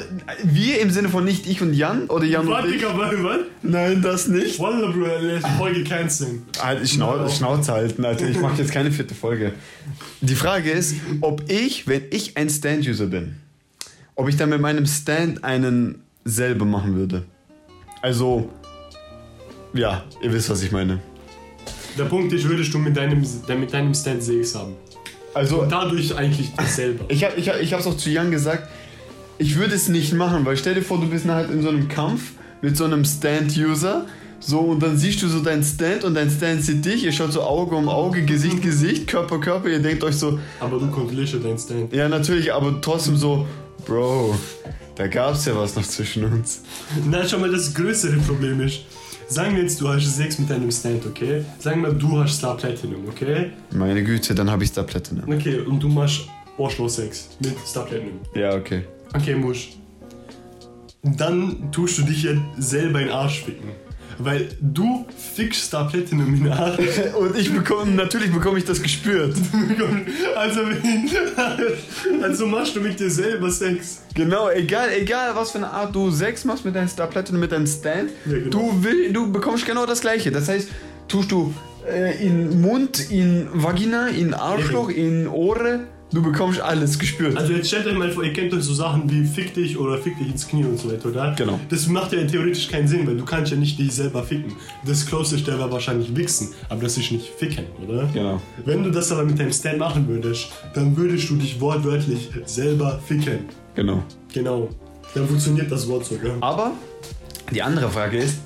[0.44, 2.84] wir im Sinne von nicht ich und Jan oder Jan Warte, und ich?
[2.84, 3.46] Warte, warte.
[3.62, 4.60] Nein, das nicht.
[4.60, 6.44] Wallah, Bruder, lässt Folge canceln.
[6.62, 7.30] Halt, Schnau No.
[7.30, 8.28] Schnauze halten, Alter.
[8.28, 9.54] Ich mache jetzt keine vierte Folge.
[10.22, 13.36] Die Frage ist, ob ich, wenn ich ein Stand-User bin,
[14.16, 17.24] ob ich dann mit meinem Stand einen selber machen würde.
[18.02, 18.50] Also,
[19.74, 21.00] ja, ihr wisst, was ich meine.
[21.98, 23.22] Der Punkt ist, würdest du mit deinem,
[23.60, 24.74] mit deinem Stand Sex haben.
[25.34, 27.06] Also, Und dadurch eigentlich dasselbe.
[27.08, 28.68] ich habe ich hab, ich hab's auch zu Jan gesagt,
[29.40, 31.88] ich würde es nicht machen, weil stell dir vor, du bist halt in so einem
[31.88, 32.32] Kampf
[32.62, 34.06] mit so einem Stand-User,
[34.40, 37.32] So, und dann siehst du so deinen Stand und dein Stand sieht dich, ihr schaut
[37.34, 41.34] so Auge um Auge, Gesicht, Gesicht, Körper, Körper, ihr denkt euch so, Aber du kontrollierst
[41.34, 41.94] ja deinen Stand.
[41.94, 43.46] ja natürlich, aber trotzdem so,
[43.86, 44.36] Bro,
[44.96, 46.62] da gab's ja was noch zwischen uns.
[47.10, 48.82] Na, schau mal, das größere Problem ist.
[49.28, 51.44] Sagen wir jetzt, du hast Sex mit deinem Stand, okay?
[51.60, 53.52] Sagen wir, du hast Star Platinum, okay?
[53.72, 55.24] Meine Güte, dann habe ich da Platinum.
[55.32, 58.20] Okay, und du machst Arschloch-Sex mit Star Platinum.
[58.36, 58.84] Ja, okay.
[59.16, 59.78] Okay, Musch.
[61.02, 63.70] Dann tust du dich ja selber in den Arsch ficken.
[64.18, 65.06] Weil du
[65.36, 66.80] fickst Star Platinum in den Arsch.
[67.18, 69.36] Und ich bekomme, natürlich bekomme ich das gespürt.
[70.36, 70.62] Also,
[72.22, 74.02] also machst du mit dir selber Sex.
[74.14, 77.52] Genau, egal, egal was für eine Art du Sex machst mit deinem Star Platinum, mit
[77.52, 78.50] deinem Stand, Ja, genau.
[78.50, 80.32] du, will, du bekommst genau das gleiche.
[80.32, 80.70] Das heißt,
[81.08, 81.54] tust du
[81.90, 85.82] äh, in Mund, in Vagina, in Arschloch, in Ohre,
[86.14, 87.36] du bekommst alles gespürt.
[87.36, 89.98] Also jetzt stellt euch mal vor, ihr kennt euch so Sachen wie fick dich oder
[89.98, 91.34] fick dich ins Knie und so weiter, oder?
[91.38, 91.60] Genau.
[91.70, 94.54] Das macht ja theoretisch keinen Sinn, weil du kannst ja nicht dich selber ficken.
[94.86, 98.08] Das Closeste wäre wahrscheinlich wichsen, aber das ist nicht ficken, oder?
[98.14, 98.42] Genau.
[98.66, 103.00] Wenn du das aber mit deinem Stand machen würdest, dann würdest du dich wortwörtlich selber
[103.06, 103.40] ficken.
[103.76, 104.04] Genau.
[104.34, 104.70] Genau.
[105.14, 106.38] Dann funktioniert das Wort sogar.
[106.42, 106.72] Aber
[107.52, 108.38] die andere Frage ist,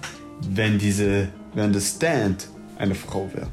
[0.53, 2.47] wenn diese, wenn das Stand
[2.78, 3.47] eine Frau wäre.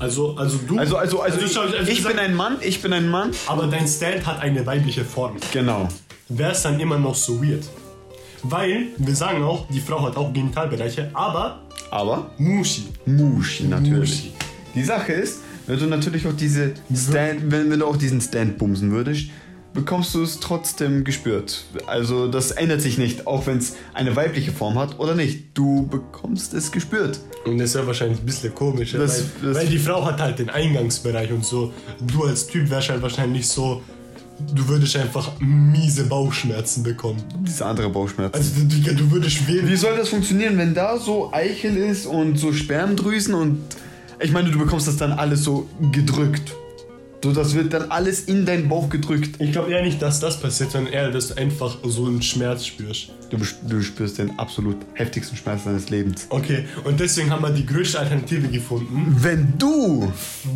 [0.00, 0.78] Also, also du.
[0.78, 3.30] Also, also, also, ich, also ich sag- bin ein Mann, ich bin ein Mann.
[3.46, 5.36] Aber dein Stand hat eine weibliche Form.
[5.52, 5.88] Genau.
[6.30, 7.64] Wäre es dann immer noch so weird.
[8.42, 12.88] Weil, wir sagen auch, die Frau hat auch Genitalbereiche, aber Aber Mushi.
[13.04, 14.24] Mushi natürlich.
[14.24, 14.32] Mushi.
[14.74, 18.56] Die Sache ist, wenn du natürlich auch diese Stand, wenn, wenn du auch diesen Stand
[18.56, 19.26] bumsen würdest,
[19.72, 21.64] bekommst du es trotzdem gespürt.
[21.86, 25.44] Also das ändert sich nicht, auch wenn es eine weibliche Form hat oder nicht.
[25.54, 27.20] Du bekommst es gespürt.
[27.44, 30.20] Und das wäre wahrscheinlich ein bisschen komisch, ja, Das- weil, das- weil die Frau hat
[30.20, 31.72] halt den Eingangsbereich und so.
[32.00, 33.82] Du als Typ wärst halt wahrscheinlich so,
[34.54, 37.22] du würdest einfach miese Bauchschmerzen bekommen.
[37.46, 38.34] Diese andere Bauchschmerzen.
[38.34, 39.76] Also du, du würdest Wie weh.
[39.76, 43.58] soll das funktionieren, wenn da so Eichel ist und so Spermdrüsen und
[44.22, 46.54] ich meine, du bekommst das dann alles so gedrückt.
[47.22, 49.36] So, das wird dann alles in deinen Bauch gedrückt.
[49.40, 52.64] Ich glaube eher nicht, dass das passiert, sondern eher, dass du einfach so einen Schmerz
[52.64, 53.10] spürst.
[53.28, 53.36] Du,
[53.68, 56.26] du spürst den absolut heftigsten Schmerz deines Lebens.
[56.30, 59.14] Okay, und deswegen haben wir die größte Alternative gefunden.
[59.18, 60.10] Wenn du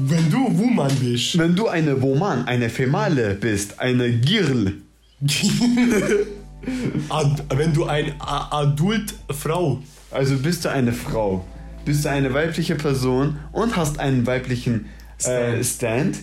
[0.07, 4.73] Wenn du Woman bist, Wenn du eine Woman, eine Female bist, eine Girl,
[7.11, 11.45] Ad, wenn du eine A- adult Frau, also bist du eine Frau,
[11.85, 14.87] bist du eine weibliche Person und hast einen weiblichen
[15.25, 16.17] äh, Stand,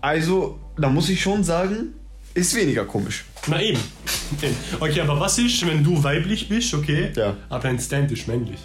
[0.00, 1.94] also da muss ich schon sagen,
[2.34, 3.24] ist weniger komisch.
[3.46, 3.80] na eben.
[4.78, 7.10] Okay, aber was ist, wenn du weiblich bist, okay?
[7.16, 7.36] Ja.
[7.48, 8.60] Aber dein Stand ist männlich.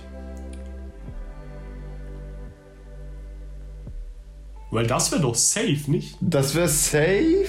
[4.71, 6.15] Weil das wäre doch safe, nicht?
[6.21, 7.47] Das wäre safe.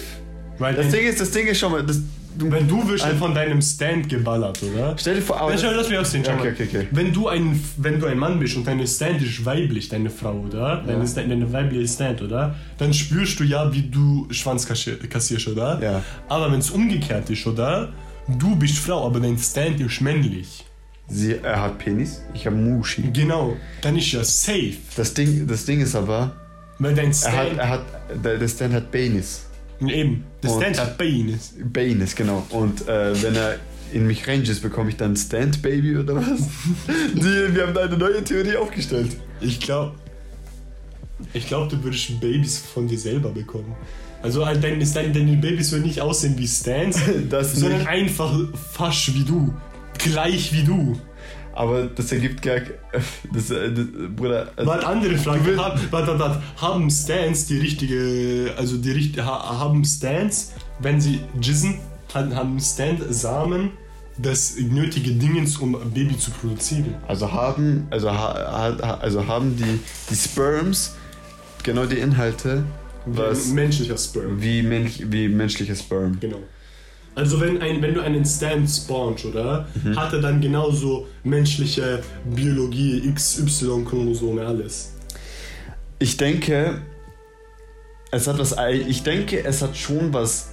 [0.58, 2.00] Weil Das Ding ist, das Ding ist schon mal, das,
[2.38, 4.94] du, wenn du wirst ja von deinem Stand geballert, oder?
[4.98, 6.22] stell dir vor, aber schau, lass mich aussehen.
[6.26, 6.86] Schau Okay, okay, okay.
[6.90, 10.34] Wenn, du ein, wenn du ein Mann bist und deine Stand ist weiblich, deine Frau,
[10.46, 10.82] oder?
[10.86, 12.54] Deine, Stand, deine weibliche Stand, oder?
[12.78, 15.80] Dann spürst du ja, wie du Schwanz kassi- kassierst, oder?
[15.82, 16.02] Ja.
[16.28, 17.92] Aber wenn es umgekehrt ist, oder?
[18.38, 20.64] Du bist Frau, aber dein Stand ist männlich.
[21.08, 23.02] sie, er hat Penis, ich habe Mushi.
[23.12, 23.56] Genau.
[23.82, 24.74] Dann ist ja safe.
[24.96, 26.32] Das Ding, das Ding ist aber,
[26.80, 27.36] Weil dein er Stand.
[27.36, 29.45] hat, er hat, der Stand hat Penis.
[29.80, 30.24] Eben.
[30.42, 31.54] Der Stand hat Penis.
[31.72, 32.46] Penis, genau.
[32.50, 33.56] Und äh, wenn er
[33.92, 36.40] in mich ranges, bekomme ich dann Stand Baby oder was?
[37.14, 39.16] Die, wir haben da eine neue Theorie aufgestellt.
[39.40, 39.94] Ich glaube.
[41.32, 43.74] Ich glaube, du würdest Babys von dir selber bekommen.
[44.22, 46.98] Also halt deine, deine, deine Babys würden nicht aussehen wie Stans,
[47.30, 47.88] Das sondern nicht.
[47.88, 48.38] einfach
[48.72, 49.54] fast wie du.
[49.98, 50.98] Gleich wie du.
[51.56, 52.58] Aber das ergibt gar
[53.32, 54.48] das, äh, das Bruder.
[54.56, 55.56] Also, Warte, andere Frage.
[55.56, 61.20] Haben, warte, warte, haben Stans die richtige, also die richtige, ha, haben Stans, wenn sie
[61.40, 61.78] jizzen,
[62.12, 63.70] haben, Stand Samen
[64.18, 66.94] das nötige Dingens, um ein Baby zu produzieren?
[67.08, 69.80] also haben, also, ha, ha, also haben die,
[70.10, 70.94] die Sperms
[71.62, 72.64] genau die Inhalte,
[73.06, 74.40] was Ein menschlicher Sperm.
[74.40, 76.18] wie, mensch, wie menschliche Sperm.
[76.20, 76.38] Genau.
[77.16, 79.66] Also wenn, ein, wenn du einen Stand spawnst, oder?
[79.82, 79.96] Mhm.
[79.96, 84.92] Hat er dann genauso menschliche Biologie, XY-Chromosome, alles.
[85.98, 86.82] Ich denke,
[88.10, 88.54] es hat was,
[88.86, 90.50] ich denke, es hat schon was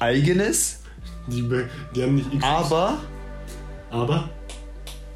[0.00, 0.80] eigenes,
[1.28, 1.42] Die,
[1.96, 2.98] die haben nicht X, aber
[3.90, 4.28] aber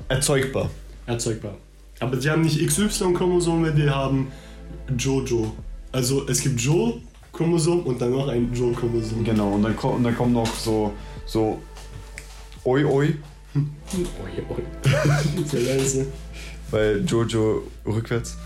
[0.09, 0.71] erzeugbar.
[1.07, 1.57] erzeugbar.
[2.01, 4.33] Aber die haben nicht XY-Chromosome, die haben
[4.99, 5.55] Jojo.
[5.93, 6.59] Also es gibt
[7.43, 9.25] Joe-Chromosom und dann noch ein Joe-Chromosom.
[9.25, 10.93] Genau, und dann, kommt, und dann kommen noch so,
[11.27, 11.61] so
[12.65, 13.15] Oi Oi,
[13.55, 13.61] Oi,
[14.49, 14.63] oi.
[15.47, 16.07] Sehr leise.
[16.71, 18.37] weil Jojo rückwärts.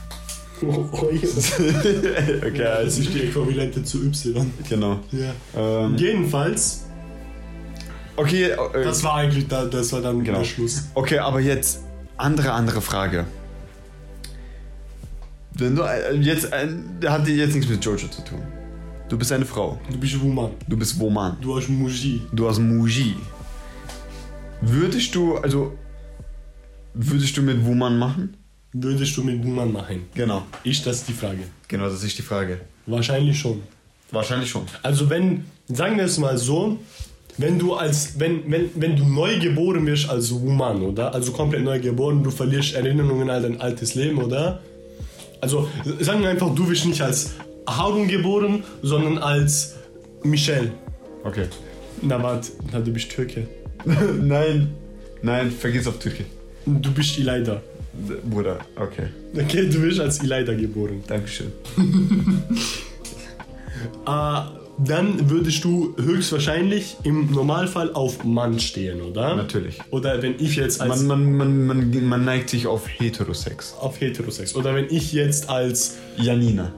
[0.62, 1.20] Oi, oi.
[1.22, 4.50] okay, Ja, das also, ist die Äquivalente zu Y.
[4.68, 5.00] genau.
[5.12, 5.32] Ja.
[5.56, 6.82] Ähm, Jedenfalls
[8.16, 10.38] Okay, äh, Das war eigentlich, da, das war dann Genau.
[10.38, 10.84] der Schluss.
[10.94, 11.80] okay, aber jetzt
[12.16, 13.26] andere, andere Frage.
[15.52, 16.68] Wenn du äh, jetzt, äh,
[17.06, 18.40] hat jetzt nichts mit Jojo zu tun.
[19.08, 19.78] Du bist eine Frau.
[19.88, 20.50] Du bist Woman.
[20.66, 21.36] Du bist Woman.
[21.40, 22.22] Du hast Muji.
[22.32, 23.14] Du hast Muji.
[24.60, 25.72] Würdest du, also,
[26.92, 28.36] würdest du mit Woman machen?
[28.72, 30.06] Würdest du mit Woman machen?
[30.12, 30.42] Genau.
[30.64, 31.44] Ist das die Frage?
[31.68, 32.62] Genau, das ist die Frage.
[32.86, 33.62] Wahrscheinlich schon.
[34.10, 34.62] Wahrscheinlich schon.
[34.82, 36.78] Also wenn, sagen wir es mal so,
[37.38, 41.14] wenn du als, wenn, wenn, wenn du neu geboren wirst als Woman, oder?
[41.14, 44.60] Also komplett neu geboren, du verlierst Erinnerungen an dein altes Leben, oder?
[45.40, 45.68] Also
[46.00, 47.34] sagen wir einfach, du wirst nicht als
[47.66, 49.74] Harun geboren, sondern als
[50.22, 50.70] Michelle.
[51.24, 51.46] Okay.
[52.02, 53.46] Na warte, na, du bist Türke.
[53.84, 54.74] Nein.
[55.22, 56.24] Nein, vergiss auf Türkei.
[56.66, 57.62] Du bist Ileida.
[58.28, 59.06] Bruder, okay.
[59.34, 61.02] Okay, du wirst als Ileida geboren.
[61.06, 61.50] Dankeschön.
[64.06, 64.40] Äh,
[64.84, 69.36] dann würdest du höchstwahrscheinlich im Normalfall auf Mann stehen, oder?
[69.36, 69.78] Natürlich.
[69.90, 73.74] Oder wenn ich jetzt als Man, man, man, man, man neigt sich auf Heterosex.
[73.80, 74.54] auf Heterosex.
[74.54, 76.72] Oder wenn ich jetzt als, Janina.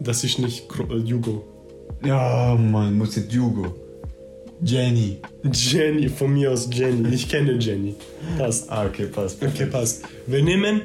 [0.00, 1.44] Das ist nicht äh, Jugo.
[2.04, 3.74] Ja, man muss jetzt Jugo.
[4.62, 5.18] Jenny.
[5.52, 7.14] Jenny, von mir aus Jenny.
[7.14, 7.94] Ich kenne Jenny.
[8.36, 8.70] Passt.
[8.70, 9.42] Ah, okay, passt.
[9.42, 10.02] Okay, passt.
[10.26, 10.82] Wir nehmen,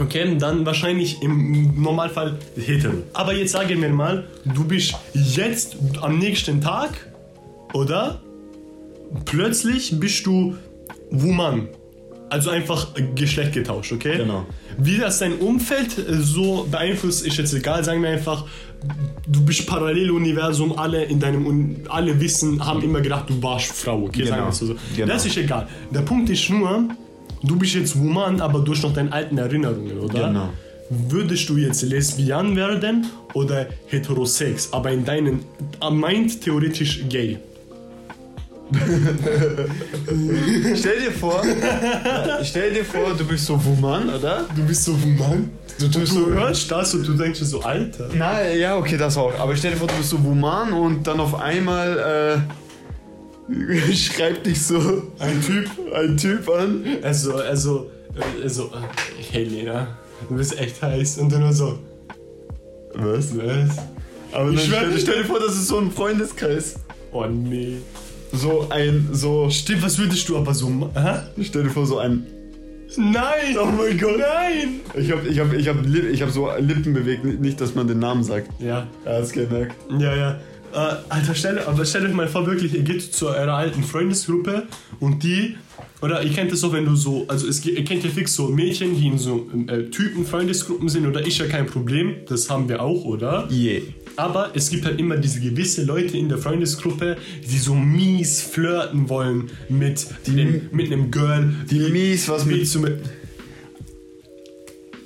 [0.00, 3.02] okay, dann wahrscheinlich im Normalfall hetero.
[3.12, 6.90] Aber jetzt sagen wir mal, du bist jetzt am nächsten Tag,
[7.72, 8.20] oder?
[9.24, 10.56] Plötzlich bist du
[11.10, 11.68] Woman.
[12.28, 14.16] Also einfach Geschlecht getauscht, okay?
[14.18, 14.46] Genau.
[14.78, 17.84] Wie das dein Umfeld äh, so beeinflusst, ist jetzt egal.
[17.84, 18.44] Sagen wir einfach,
[19.28, 24.24] du bist Paralleluniversum, alle in deinem alle wissen, haben immer gedacht, du warst Frau, okay?
[24.24, 24.46] Sagen Genau.
[24.46, 24.74] wir es so.
[24.96, 25.12] Genau.
[25.12, 25.68] Das ist egal.
[25.94, 26.88] Der Punkt ist nur,
[27.44, 30.28] du bist jetzt Woman, aber du hast noch deine alten Erinnerungen, oder?
[30.28, 30.48] Genau.
[30.90, 35.40] Würdest du jetzt Lesbian werden oder heterosex, aber in deinen
[35.80, 37.38] äh, meint theoretisch gay?
[40.74, 41.40] Stell dir vor,
[42.42, 44.44] stell dir vor, du bist so Woman, oder?
[44.56, 45.50] Du bist so Woman?
[45.78, 46.26] Du, du so.
[46.26, 48.08] hörst das und du denkst so, Alter.
[48.14, 49.38] Na, ja, okay, das auch.
[49.38, 52.42] Aber stell dir vor, du bist so Woman und dann auf einmal
[53.48, 53.48] äh,
[53.94, 56.84] schreibt dich so Ein Typ ein Typ an.
[57.02, 57.90] Also, also,
[58.42, 58.72] also,
[59.30, 59.96] hey Lena,
[60.28, 61.18] du bist echt heiß.
[61.18, 61.78] Und dann nur so,
[62.94, 63.36] Was?
[63.36, 63.76] was?
[64.32, 66.74] Aber Ich stell, stell dir vor, das ist so ein Freundeskreis.
[67.12, 67.76] Oh nee.
[68.36, 69.48] So ein, so.
[69.50, 71.42] Stimmt, was würdest du aber so ma- Hä?
[71.42, 72.24] Stell dir vor, so ein.
[72.96, 73.56] Nein!
[73.60, 74.18] Oh mein Gott.
[74.18, 74.80] Nein!
[74.94, 77.98] Ich hab, ich hab, ich hab, ich hab so Lippen bewegt, nicht, dass man den
[77.98, 78.48] Namen sagt.
[78.60, 79.74] Ja, Er hat's gemerkt.
[79.98, 80.30] ja, ja.
[80.72, 84.64] Äh, Alter, stell, aber stellt euch mal vor, wirklich, ihr geht zu eurer alten Freundesgruppe
[85.00, 85.56] und die,
[86.06, 88.46] oder ihr kennt das so, wenn du so, also es, ihr kennt ja fix so
[88.46, 92.80] Mädchen, die in so äh, Typen-Freundesgruppen sind, oder ist ja kein Problem, das haben wir
[92.80, 93.48] auch, oder?
[93.50, 93.82] Yeah.
[94.14, 99.08] Aber es gibt halt immer diese gewisse Leute in der Freundesgruppe, die so mies flirten
[99.08, 101.52] wollen mit, dem, mit einem Girl.
[101.68, 102.66] Die mies was mit.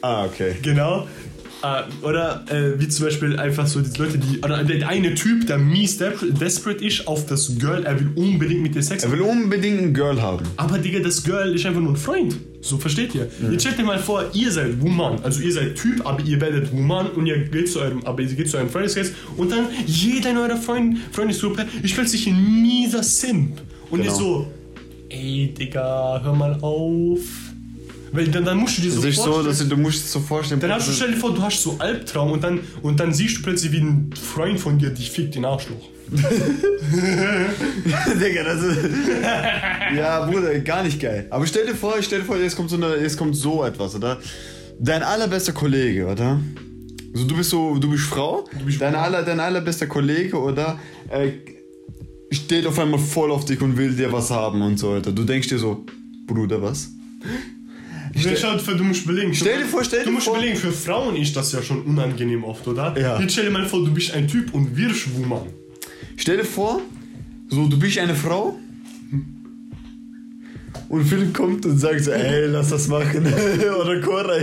[0.03, 0.55] Ah, okay.
[0.63, 1.09] genau.
[1.63, 4.39] Äh, oder äh, wie zum Beispiel einfach so die Leute, die.
[4.39, 8.75] Oder der eine Typ, der mies desperate ist auf das Girl, er will unbedingt mit
[8.75, 10.47] dir Sex Er will unbedingt ein Girl haben.
[10.57, 12.37] Aber Digga, das Girl ist einfach nur ein Freund.
[12.63, 13.29] So versteht ihr?
[13.51, 15.19] Jetzt stellt dir mal vor, ihr seid Woman.
[15.23, 18.29] Also ihr seid Typ, aber ihr werdet Woman und ihr geht zu eurem, aber ihr
[18.29, 23.03] geht zu eurem Freundeskreis und dann jeder in eurer Freund, Freundesgruppe ist plötzlich ein mieser
[23.03, 23.61] Simp.
[23.91, 24.13] Und Genau.
[24.13, 24.47] ihr so,
[25.09, 27.21] ey Digga, hör mal auf.
[28.13, 29.47] Weil dann, dann musst du dir so Das ist so, vorstellen.
[29.47, 30.61] dass du, du musst es so vorstellen.
[30.61, 33.39] dann hast du, stell dir vor, du hast so Albtraum und dann, und dann siehst
[33.39, 35.89] du plötzlich, wie ein Freund von dir dich fickt den Arschloch.
[38.21, 38.79] Digga, das ist.
[39.97, 41.27] ja, Bruder, gar nicht geil.
[41.31, 43.95] Aber stell dir vor, stell dir vor, jetzt kommt so, eine, jetzt kommt so etwas,
[43.95, 44.19] oder?
[44.81, 46.41] Dein allerbester Kollege, oder?
[47.13, 50.79] Also du bist so, du bist Frau, bist dein, aller, dein allerbester Kollege, oder?
[51.09, 51.31] Äh,
[52.33, 55.13] steht auf einmal voll auf dich und will dir was haben und so weiter.
[55.13, 55.85] Du denkst dir so,
[56.27, 56.89] Bruder, was?
[58.17, 59.35] Stell, schaut, du musst überlegen.
[59.35, 61.83] Stell dir vor, stell Du dir musst vor- überlegen, für Frauen ist das ja schon
[61.83, 62.95] unangenehm oft, oder?
[62.99, 63.21] Ja.
[63.21, 65.47] Jetzt stell dir mal vor, du bist ein Typ und wirst Woman.
[66.17, 66.81] Stell dir vor,
[67.49, 68.59] so, du bist eine Frau
[70.89, 73.27] und Philipp kommt und sagt so, ey, lass das machen.
[73.81, 74.39] oder Cora.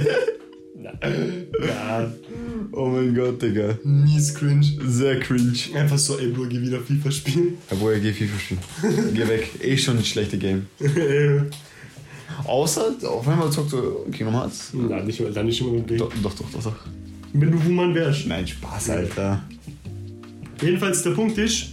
[1.59, 2.11] Ja,
[2.71, 3.77] Oh mein Gott, Digga.
[3.83, 4.65] mies cringe.
[4.85, 5.57] Sehr cringe.
[5.75, 7.57] Einfach so, ey, Bro, geh wieder FIFA spielen.
[7.71, 8.59] Ja, Bruder, geh FIFA spielen.
[9.13, 9.49] geh weg.
[9.61, 10.67] Eh schon ein schlechtes Game.
[12.45, 14.71] Außer, auf einmal zockt so Kingdom Hearts.
[14.73, 16.75] Nein, nicht dann nicht immer mit Doch, doch, doch, doch, doch.
[17.33, 18.27] Wenn du Woman wärst.
[18.27, 19.43] Nein, Spaß, Alter.
[20.61, 21.67] Jedenfalls der Punkt ist,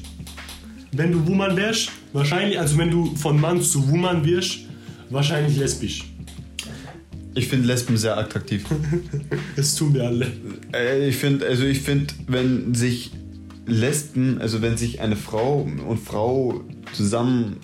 [0.93, 4.61] wenn du Woman wärst, wahrscheinlich, also wenn du von Mann zu Woman wirst,
[5.11, 6.05] wahrscheinlich lesbisch.
[7.35, 8.65] Ich finde Lesben sehr attraktiv.
[9.57, 10.31] Das tun wir alle.
[10.73, 13.11] Äh, ich finde, also ich finde, wenn sich
[13.67, 17.57] Lesben, also wenn sich eine Frau und Frau zusammen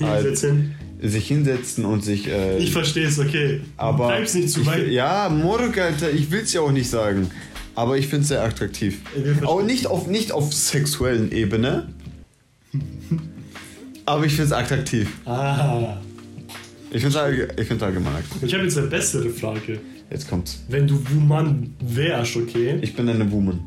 [0.00, 0.74] halt Hinsetzen.
[1.02, 2.28] Sich hinsetzen und sich.
[2.28, 3.60] Äh, Ich verstehe es, okay.
[3.76, 4.88] aber Bleib's nicht zu ich, weit.
[4.88, 7.30] Ja, Moruk, Alter, ich will's ja auch nicht sagen.
[7.74, 8.98] Aber ich find's sehr attraktiv.
[9.44, 11.88] Auch nicht auf, nicht auf sexuellen Ebene.
[14.06, 15.08] aber ich find's attraktiv.
[15.24, 15.96] Ah.
[16.90, 17.16] Ich find's,
[17.58, 18.42] ich find's allgemein attraktiv.
[18.42, 19.80] Ich habe jetzt eine bessere Frage.
[20.10, 20.62] Jetzt kommt's.
[20.68, 22.78] Wenn du Woman wärst, okay?
[22.82, 23.60] Ich bin eine Woman.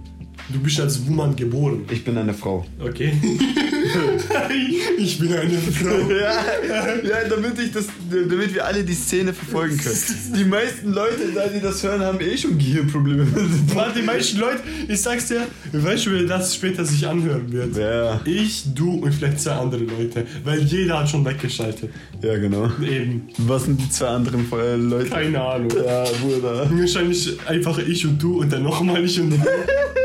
[0.50, 1.86] Du bist als Woman geboren.
[1.92, 2.66] Ich bin eine Frau.
[2.80, 3.14] Okay.
[4.98, 5.96] ich bin eine Frau.
[6.16, 9.98] Ja, ja damit, ich das, damit wir alle die Szene verfolgen können.
[10.36, 13.26] Die meisten Leute, da die das hören, haben eh schon Gehirnprobleme.
[13.74, 17.76] Warte, die meisten Leute, ich sag's dir, weißt du, wer das später sich anhören wird?
[17.76, 20.26] Ja, Ich, du und vielleicht zwei andere Leute.
[20.44, 21.90] Weil jeder hat schon weggeschaltet.
[22.22, 22.70] ja, genau.
[22.82, 23.30] Eben.
[23.40, 25.10] Was sind die zwei anderen äh, Leute?
[25.10, 25.72] Keine Ahnung.
[25.84, 26.70] Ja, Bruder.
[26.72, 29.38] Wahrscheinlich einfach ich und du und dann nochmal ich und du.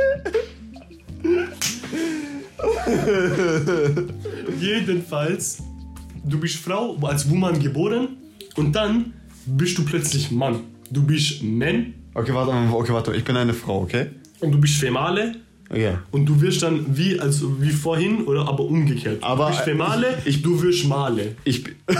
[4.60, 5.62] Jedenfalls,
[6.24, 8.08] du bist Frau, als Woman geboren
[8.56, 9.12] und dann
[9.46, 10.60] bist du plötzlich Mann.
[10.90, 13.14] Du bist Man Okay, warte okay, warte.
[13.14, 14.06] Ich bin eine Frau, okay?
[14.40, 15.36] und du bist Female
[15.68, 15.98] Okay.
[16.10, 19.22] und du wirst dann wie, also wie vorhin oder aber umgekehrt.
[19.22, 21.36] Aber, du bist äh, Female, ich- du wirst Male.
[21.44, 21.74] Ich bin.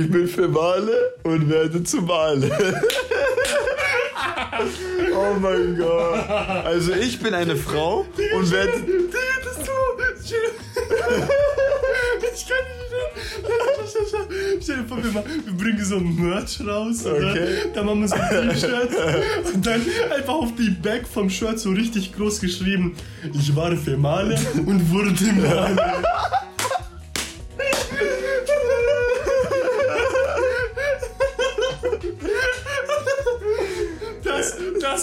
[0.00, 0.92] ich bin für Male
[1.24, 2.50] und werde zu Male.
[5.14, 6.28] oh mein Gott.
[6.64, 8.72] Also ich bin eine Frau und werde.
[9.44, 9.72] Das du.
[12.34, 12.92] Ich kann nicht.
[14.62, 15.24] Stell dir vor, wir,
[15.54, 17.06] bringen so ein Merch raus.
[17.06, 17.30] Oder?
[17.30, 17.48] Okay.
[17.74, 18.90] Dann machen wir so ein T-Shirt
[19.54, 19.80] und dann
[20.14, 22.94] einfach auf die Back vom Shirt so richtig groß geschrieben:
[23.32, 25.76] Ich war für Male und wurde Male.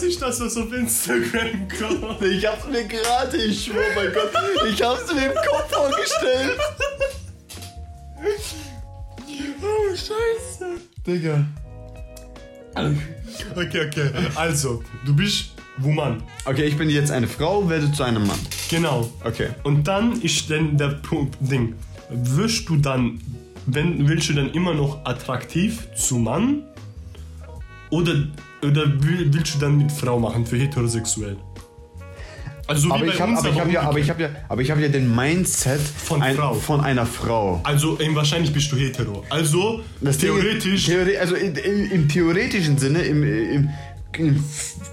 [0.04, 2.22] Das, das ist das, auf Instagram kommt.
[2.24, 4.32] Ich hab's mir gerade, ich schwör, mein Gott,
[4.68, 6.60] ich hab's mir im Kopf vorgestellt.
[9.62, 10.78] Oh, Scheiße.
[11.08, 11.46] Digga.
[13.56, 14.10] Okay, okay.
[14.36, 16.22] Also, du bist Woman.
[16.46, 18.40] Okay, ich bin jetzt eine Frau, werde zu einem Mann.
[18.70, 19.10] Genau.
[19.24, 19.50] Okay.
[19.64, 21.76] Und dann ist dann der Punkt, Ding.
[22.10, 23.22] Wirst du dann,
[23.68, 26.64] wenn, willst du dann immer noch attraktiv zu Mann?
[27.90, 28.28] Oder,
[28.64, 31.38] oder will- willst du dann mit Frau machen für heterosexuell?
[32.66, 34.32] Also wie Aber ich habe aber ich hab ja, aber ich umgekehrt.
[34.34, 36.54] hab ja, aber ich hab ja den Mindset Von Frau.
[36.54, 37.60] von einer Frau.
[37.64, 39.24] Also wahrscheinlich bist du hetero.
[39.30, 40.86] Also Das theoretisch.
[40.86, 43.70] Theore also in, in, im theoretischen Sinne, im, im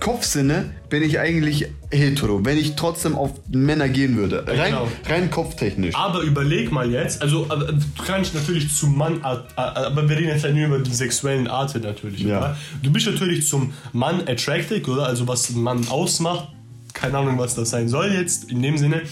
[0.00, 4.44] Kopfsinne bin ich eigentlich hetero, wenn ich trotzdem auf Männer gehen würde.
[4.46, 4.88] Rein, Genau.
[5.08, 5.94] rein kopftechnisch.
[5.94, 10.16] aber überleg mal jetzt, also aber, du kannst natürlich zum Mann, äh, äh, aber wir
[10.16, 12.20] reden jetzt halt nur über die sexuellen Arten natürlich.
[12.20, 12.38] Ja.
[12.38, 12.56] Oder?
[12.82, 15.06] Du bist natürlich zum Mann attracted, oder?
[15.06, 16.48] Also was ein Mann ausmacht.
[16.92, 19.02] Keine Ahnung, was das sein soll jetzt in dem Sinne.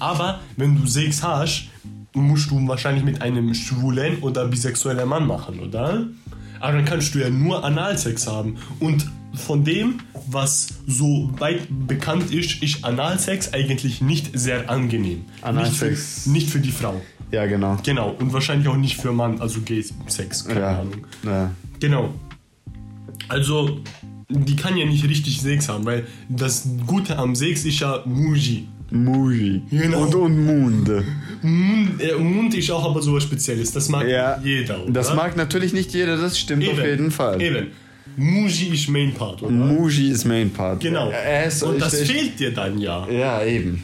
[0.00, 1.68] Aber wenn du Sex hast,
[2.14, 6.04] musst du wahrscheinlich mit einem schwulen oder bisexuellen Mann machen, oder?
[6.60, 8.56] Aber dann kannst du ja nur Analsex haben.
[8.80, 9.06] Und
[9.38, 15.24] von dem, was so weit bekannt ist, ist Analsex eigentlich nicht sehr angenehm.
[15.42, 15.80] Analsex.
[15.80, 17.00] Nicht für, nicht für die Frau.
[17.30, 17.76] Ja, genau.
[17.84, 18.10] Genau.
[18.18, 20.44] Und wahrscheinlich auch nicht für Mann, also Gay-Sex.
[20.46, 20.80] Keine Ja.
[20.80, 21.06] Ahnung.
[21.24, 21.50] ja.
[21.80, 22.14] Genau.
[23.28, 23.80] Also,
[24.28, 28.66] die kann ja nicht richtig Sex haben, weil das Gute am Sex ist ja Muji.
[28.90, 29.62] Muji.
[29.70, 30.04] Genau.
[30.04, 31.04] Und, und Munde.
[31.42, 33.70] Mund, äh, Mund ist auch aber sowas Spezielles.
[33.72, 34.40] Das mag Ja.
[34.42, 34.92] jeder, oder?
[34.92, 37.40] Das mag natürlich nicht jeder, das stimmt auf jeden Fall.
[37.42, 37.66] Eben.
[38.18, 39.50] Muji ist Main Part, oder?
[39.52, 40.80] Muji ist Main Part.
[40.80, 41.10] Genau.
[41.46, 43.06] Ist, Und das ich- fehlt dir dann ja.
[43.08, 43.82] Ja, eben.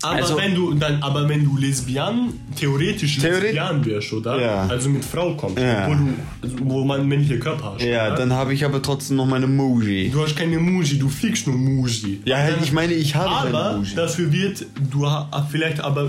[0.00, 4.40] Aber Also- wenn du dann, aber wenn du Lesbian, theoretisch Theoret- Lesbian wärst, oder?
[4.40, 4.66] Ja.
[4.66, 5.86] Also mit Frau kommst, Ja.
[5.86, 6.08] wo, du,
[6.40, 7.84] also wo man männliche Körper hast.
[7.84, 8.16] Ja, oder?
[8.16, 10.08] dann habe ich aber trotzdem noch meine Muji.
[10.10, 12.20] Du hast keine Muji, du fliegst nur Muji.
[12.24, 13.94] Ja, ich meine, ich habe Aber keine Muji.
[13.94, 15.06] dafür wird, du
[15.50, 16.04] vielleicht aber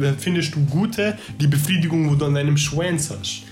[0.00, 3.42] äh, findest du gute, die Befriedigung, wo du an deinem Schwanz hast.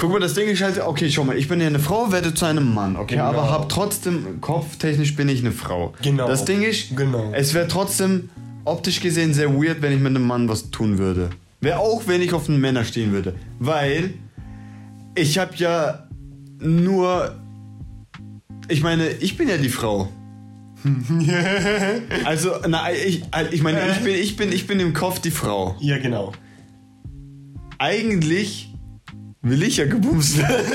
[0.00, 2.32] Guck mal, das Ding ist halt, okay, schau mal, ich bin ja eine Frau, werde
[2.32, 3.26] zu einem Mann, okay, Genau.
[3.26, 5.92] aber hab trotzdem, kopftechnisch bin ich eine Frau.
[6.02, 6.26] Genau.
[6.26, 7.30] Das Ding ist, Genau.
[7.34, 8.30] es wäre trotzdem
[8.64, 11.28] optisch gesehen sehr weird, wenn ich mit einem Mann was tun würde.
[11.60, 13.34] Wäre auch, wenn ich auf einen Männer stehen würde.
[13.58, 14.14] Weil
[15.14, 16.06] ich habe ja
[16.58, 17.34] nur,
[18.68, 20.08] ich meine, ich bin ja die Frau.
[22.24, 25.76] Also, na, ich, ich meine, ich bin, ich bin, ich bin im Kopf die Frau.
[25.78, 26.32] Ja, genau.
[27.78, 28.69] Eigentlich
[29.42, 30.66] will ich ja gebumst werden.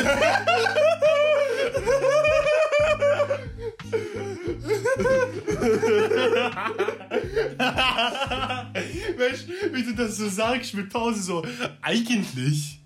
[9.18, 11.45] Weißt du, wie du das so sagst mit Pause so,
[11.82, 12.80] eigentlich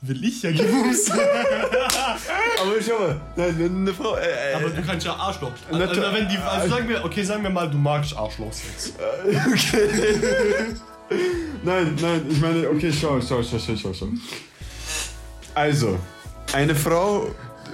[0.00, 1.10] will ich ja gebumst.
[1.10, 1.22] Aber
[2.84, 4.16] schau mal, nein, wenn eine Frau.
[4.16, 5.52] Äh, äh, Aber du kannst ja Arschloch.
[5.70, 8.92] Also, wenn die, also sagen wir, okay, sagen wir mal, du magst Arschlochsex.
[9.46, 10.74] okay.
[11.64, 14.08] Nein, nein, ich meine, okay, schau, schau, schau, schau, schau, schau.
[15.58, 15.98] Also,
[16.52, 17.26] eine Frau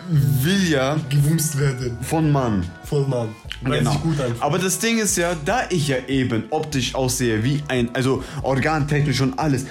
[0.08, 1.98] will ja Gewumst werden.
[2.00, 2.64] von Mann.
[2.84, 3.28] Voll Mann.
[3.62, 3.92] Hört Genau.
[3.92, 4.34] sich gut an.
[4.40, 9.20] Aber das Ding ist ja, da ich ja eben optisch aussehe wie ein, also organtechnisch
[9.20, 9.66] und alles,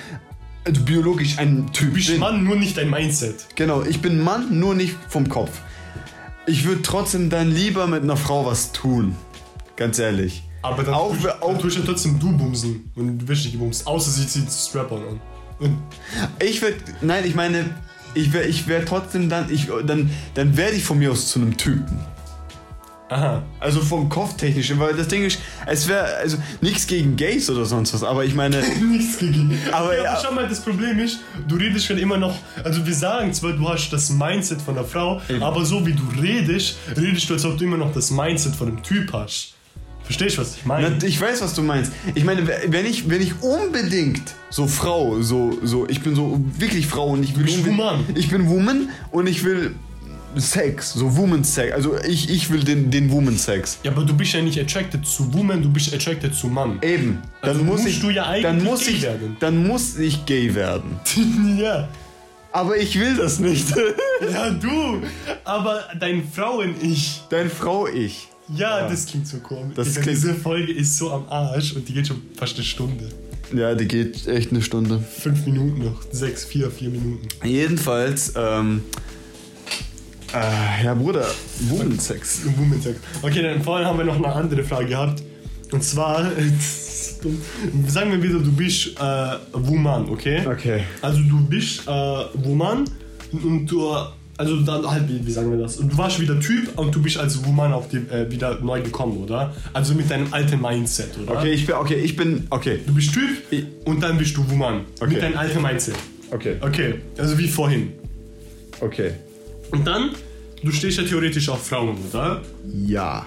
[0.64, 2.20] also biologisch ein Typ Du bist bin.
[2.20, 3.48] Mann, nur nicht dein Mindset.
[3.56, 5.60] Genau, ich bin Mann, nur nicht vom Kopf.
[6.46, 9.16] Ich würde trotzdem dann lieber mit einer Frau was tun.
[9.76, 10.44] Ganz ehrlich.
[10.62, 12.92] Aber dann, Auch- tust, auch- dann tust ja trotzdem du bumsen.
[12.96, 13.88] Und du wirst nicht gebumst.
[13.88, 15.20] Außer sie zieht Strap-on an.
[16.44, 17.70] Ich würde, nein, ich meine,
[18.14, 21.40] ich wäre ich wär trotzdem dann, ich, dann, dann werde ich von mir aus zu
[21.40, 22.00] einem Typen.
[23.14, 23.44] Aha.
[23.60, 25.38] Also vom Kopftechnischen, weil das Ding ist,
[25.68, 29.56] es wäre, also nichts gegen Gays oder sonst was, aber ich meine, Nichts gegen.
[29.72, 30.20] Aber ja, ja.
[30.22, 32.36] schau mal, das Problem ist, du redest schon immer noch.
[32.64, 35.44] Also, wir sagen zwar, du hast das Mindset von der Frau, Eben.
[35.44, 38.70] aber so wie du redest, redest du, als ob du immer noch das Mindset von
[38.70, 39.54] einem Typ hast.
[40.04, 40.98] Verstehst du, was ich meine?
[41.06, 41.92] ich weiß, was du meinst.
[42.14, 46.88] Ich meine, wenn ich, wenn ich unbedingt so Frau, so, so, ich bin so wirklich
[46.88, 48.06] Frau und ich will bist unbedingt- Woman.
[48.16, 49.76] Ich bin Woman und ich will
[50.36, 51.74] Sex, so Woman Sex.
[51.74, 53.78] Also ich, ich will den, den Woman Sex.
[53.84, 56.80] Ja, aber du bist ja nicht attracted zu Woman, du bist attracted zu Mann.
[56.82, 57.20] Eben.
[57.42, 59.38] Dann Also muss musst ich, du ja eigentlich dann muss gay ich, werden.
[59.40, 61.00] dann muss ich gay werden.
[61.60, 61.88] ja.
[62.52, 63.68] Aber ich will das nicht.
[64.32, 65.02] Ja, du.
[65.44, 67.22] Aber dein Frauen-Ich.
[67.30, 67.88] Dein Frau
[68.54, 68.60] ich.
[68.60, 69.76] Ja, das klingt so komisch.
[69.76, 73.10] Das klingt- Diese Folge ist so am Arsch und die geht schon fast eine Stunde.
[73.56, 75.00] Ja, die geht echt eine Stunde.
[75.00, 76.02] Fünf Minuten noch.
[76.12, 77.28] Sechs, vier, vier Minuten.
[77.44, 78.82] Jedenfalls, ähm,
[80.34, 81.28] äh, ja Bruder,
[81.70, 82.42] Woman Sex.
[82.58, 82.98] Woman Sex.
[83.22, 85.22] Okay, dann vorhin haben wir noch eine andere Frage gehabt.
[85.72, 86.24] Und zwar,
[87.88, 90.42] sagen wir wieder, du bist äh, Woman, okay?
[90.48, 90.84] Okay.
[91.02, 92.86] Also du bist äh, Woman
[93.32, 93.94] und du,
[94.38, 95.78] also dann halt, wie, wie sagen wir das?
[95.78, 99.18] Du warst wieder Typ und du bist als Woman auf die, äh, wieder neu gekommen,
[99.18, 99.54] oder?
[99.74, 101.38] Also mit deinem alten Mindset, oder?
[101.40, 102.80] Okay, ich bin, okay, ich bin, okay.
[102.86, 104.82] Du bist Typ Ich- und dann bist du Woman.
[105.00, 105.14] Okay.
[105.14, 105.96] Mit deinem alten Mindset.
[106.32, 106.56] Okay.
[106.62, 107.94] Okay, also wie vorhin.
[108.80, 109.12] Okay.
[109.72, 110.12] Und dann,
[110.64, 112.42] du stehst ja theoretisch auf Frauen, oder?
[112.86, 113.26] Ja.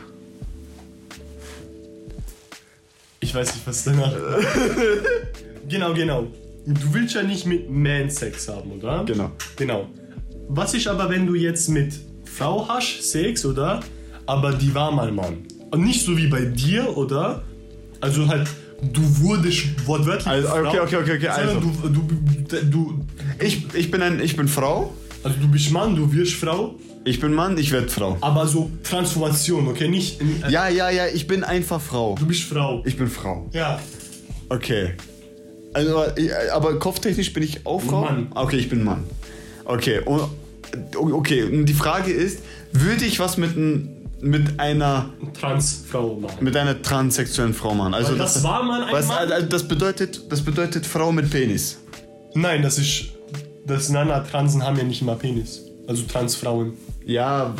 [3.20, 4.12] Ich weiß nicht, was danach.
[5.68, 6.26] genau, genau.
[6.66, 9.04] Du willst ja nicht mit Man Sex haben, oder?
[9.04, 9.30] Genau.
[9.57, 9.88] Genau.
[10.49, 11.92] Was ist aber, wenn du jetzt mit
[12.24, 13.80] Frau hast, Sex, oder?
[14.26, 15.38] Aber die war mal Mann.
[15.70, 17.42] Und nicht so wie bei dir, oder?
[18.01, 18.47] Also halt,
[18.92, 20.26] du wurdest wortwörtlich.
[20.26, 21.61] Also, okay, Frau, okay, okay, okay, also.
[21.61, 23.01] Du, du, du,
[23.40, 24.92] Ich, ich bin ein, ich bin Frau.
[25.24, 26.74] also du bist Mann, du wirst Frau,
[27.05, 28.16] Ich bin Mann, ich werde Frau.
[28.20, 29.88] aber so Transformation, okay?
[29.88, 30.20] Nicht.
[30.20, 32.14] Äh, Ja, ja, ja, ich bin einfach Frau.
[32.18, 32.82] Du bist Frau.
[32.86, 33.49] Ich bin Frau.
[33.53, 33.80] Ja.
[34.49, 34.94] Okay.
[35.72, 38.03] Also, ich- aber kopftechnisch bin ich auch Frau?
[38.03, 38.28] Mann.
[38.34, 39.05] Okay, ich bin Mann.
[39.66, 40.00] Okay,
[40.94, 42.40] okay, die Frage ist,
[42.72, 43.56] würde ich was mit,
[44.20, 46.44] mit einer Transfrau machen.
[46.44, 47.94] mit einer transsexuellen Frau machen?
[47.94, 49.30] Also Weil das war mal ein was, Mann.
[49.32, 51.78] also das bedeutet, das bedeutet Frau mit Penis.
[52.34, 53.06] Nein, das ist.
[53.66, 55.62] Das Nana Transen haben ja nicht immer Penis.
[55.89, 56.72] Also Transfrauen.
[57.05, 57.55] Ja,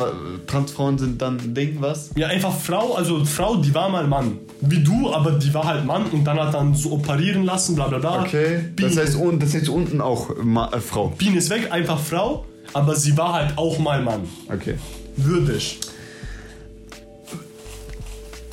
[0.49, 2.11] Transfrauen sind dann Ding, was?
[2.17, 4.39] Ja, einfach Frau, also Frau, die war mal Mann.
[4.61, 7.87] Wie du, aber die war halt Mann und dann hat dann so operieren lassen, bla
[7.87, 8.23] bla bla.
[8.23, 8.65] Okay.
[8.75, 11.13] Das Penis, heißt, das heißt unten auch Ma äh, Frau.
[11.17, 14.23] Penis weg, einfach Frau, aber sie war halt auch mal Mann.
[14.53, 14.75] Okay.
[15.17, 15.79] Würdig.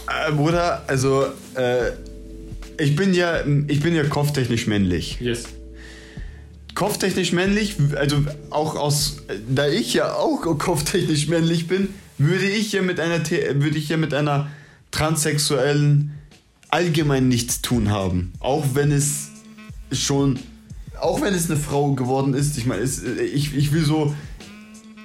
[0.07, 1.91] Äh, Bruder, also äh,
[2.77, 5.17] ich bin ja ich bin ja kopftechnisch männlich.
[5.19, 5.45] Yes.
[6.75, 9.17] Kopftechnisch männlich, also auch aus
[9.47, 13.97] da ich ja auch kopftechnisch männlich bin, würde ich ja mit einer würde ich ja
[13.97, 14.49] mit einer
[14.91, 16.11] transsexuellen
[16.69, 19.29] allgemein nichts tun haben, auch wenn es
[19.91, 20.39] schon
[20.99, 24.15] auch wenn es eine Frau geworden ist, ich meine, es, ich, ich will so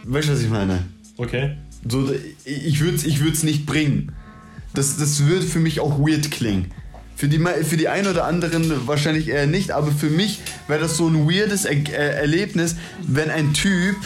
[0.05, 0.87] weißt du, was ich meine?
[1.17, 1.57] Okay.
[1.89, 2.11] So,
[2.45, 4.13] ich würde es ich würd's nicht bringen.
[4.75, 6.73] Das, das wird für mich auch weird klingen.
[7.19, 10.97] Für die, für die einen oder anderen wahrscheinlich eher nicht, aber für mich wäre das
[10.97, 12.77] so ein weirdes er äh, Erlebnis,
[13.09, 13.97] wenn ein Typ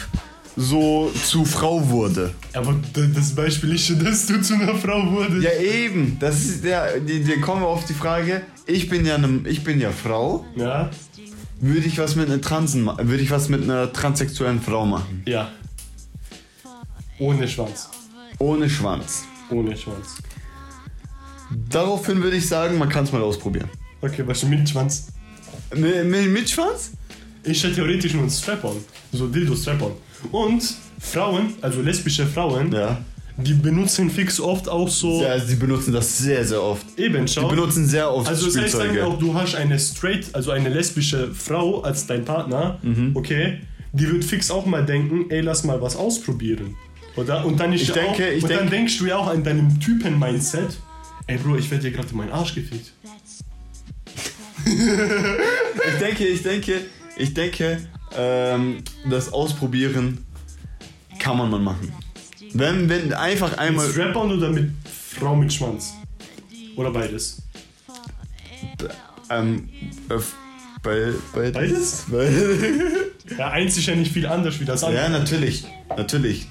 [0.55, 2.33] so zu Frau wurde.
[2.53, 5.43] Aber das Beispiel ist schon, dass du zu einer Frau wurdest.
[5.43, 6.17] Ja, eben.
[6.19, 8.41] Das ist die, die kommen wir auf die Frage.
[8.65, 10.43] Ich bin ja, ne, ich bin ja Frau.
[10.55, 10.89] Ja?
[11.61, 15.21] Würde ich was mit einer Transen, würde ich was mit einer transsexuellen Frau machen?
[15.27, 15.51] Ja.
[17.19, 17.89] Ohne Schwanz.
[18.39, 19.25] Ohne Schwanz.
[19.51, 20.15] Ohne Schwanz.
[21.69, 23.69] Daraufhin würde ich sagen, man kann es mal ausprobieren.
[24.01, 25.07] Okay, was mit Schwanz?
[25.75, 26.91] Mit, mit, mit Schwanz?
[27.43, 28.77] Ich ja theoretisch nur ein Strap-on.
[29.11, 29.91] So Dildo-Strap-on.
[30.31, 30.63] Und
[30.99, 33.01] Frauen, also lesbische Frauen, Ja.
[33.37, 35.21] die benutzen fix oft auch so.
[35.21, 36.85] Ja, sie benutzen das sehr, sehr oft.
[36.97, 37.47] Eben, Sie schau.
[37.49, 41.33] benutzen sehr oft Also das heißt dann auch, du hast eine straight, also eine lesbische
[41.33, 43.11] Frau als dein Partner, Mhm.
[43.15, 43.59] okay?
[43.91, 46.75] Die wird fix auch mal denken, ey, lass mal was ausprobieren.
[47.15, 47.45] Oder?
[47.45, 49.43] Und dann, Ich ja denke- auch, ich und dann denk- denkst du ja auch an
[49.43, 50.77] deinem Typen-Mindset,
[51.27, 52.93] ey Bro, ich werde dir gerade in meinen Arsch gefickt.
[54.65, 56.81] ich denke, ich denke,
[57.17, 60.25] ich denke, ähm, das Ausprobieren
[61.19, 61.93] kann man mal machen.
[62.53, 63.85] Wenn, wenn einfach einmal.
[63.87, 65.93] Mit Strap-on oder mit Frau mit Schwanz?
[66.75, 67.41] Oder beides?
[69.29, 69.69] Ähm,
[70.09, 70.15] äh,
[70.81, 72.05] bei, bei, Beides?
[72.11, 72.29] Bei,
[73.37, 75.01] Ja, eins ist ja nicht viel anders wie das andere.
[75.01, 75.63] ja, natürlich.
[75.95, 76.47] Natürlich.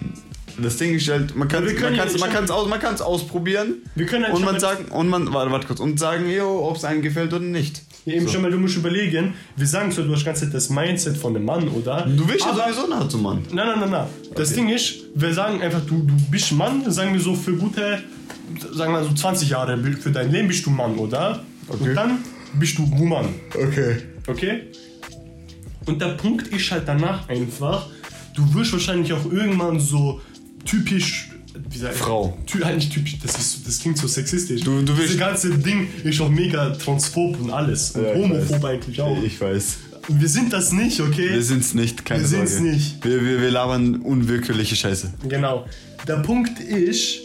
[0.61, 3.83] Das Ding ist halt, man kann es man kann's, man kann's aus, man kann's ausprobieren
[3.95, 6.85] Wir können halt und man sagen und man warte, warte kurz und sagen, ob es
[6.85, 7.83] einem gefällt oder nicht.
[8.05, 11.17] Ja, eben schon mal, du musst überlegen, wir sagen so, du hast ganz das Mindset
[11.17, 12.07] von einem Mann, oder?
[12.07, 13.43] Du willst ja sowieso nachher zum Mann.
[13.53, 14.07] Nein, nein, nein, nein.
[14.35, 18.03] Das Ding ist, wir sagen einfach, du, du bist Mann, sagen wir so für gute,
[18.73, 21.43] sagen wir so 20 Jahre für dein Leben bist du Mann, oder?
[21.69, 21.91] Okay.
[21.91, 22.19] Und dann
[22.55, 23.97] bist du Woman, Okay.
[24.27, 24.63] okay?
[25.87, 27.87] Und der Punkt ist halt danach einfach,
[28.35, 30.21] du wirst wahrscheinlich auch irgendwann so
[30.65, 31.29] typisch.
[31.95, 32.37] Frau.
[32.47, 34.63] Ty halt nicht typisch, das, ist, das klingt so sexistisch.
[34.63, 37.91] Du- du Dieses ganze Ding ist auch mega transphob und alles.
[37.91, 38.65] Und Ja, ich homophob weiß.
[38.65, 39.23] eigentlich auch.
[39.23, 39.77] Ich weiß.
[40.09, 41.31] Wir sind das nicht, okay?
[41.31, 42.47] Wir sind's nicht, keine Wir Sorge.
[42.47, 43.05] sind's nicht.
[43.05, 45.13] Wir, wir, wir labern unwillkürliche Scheiße.
[45.29, 45.67] Genau.
[46.09, 47.19] Der Punkt ist,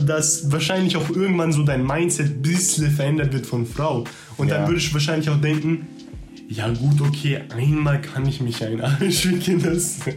[0.00, 4.04] dass wahrscheinlich auch irgendwann so dein Mindset ein bisschen verändert wird von Frau.
[4.36, 4.58] Und Ja.
[4.58, 5.86] dann würde ich wahrscheinlich auch denken,
[6.48, 10.12] ja gut, okay, einmal kann ich mich ein Arsch wickeln lassen.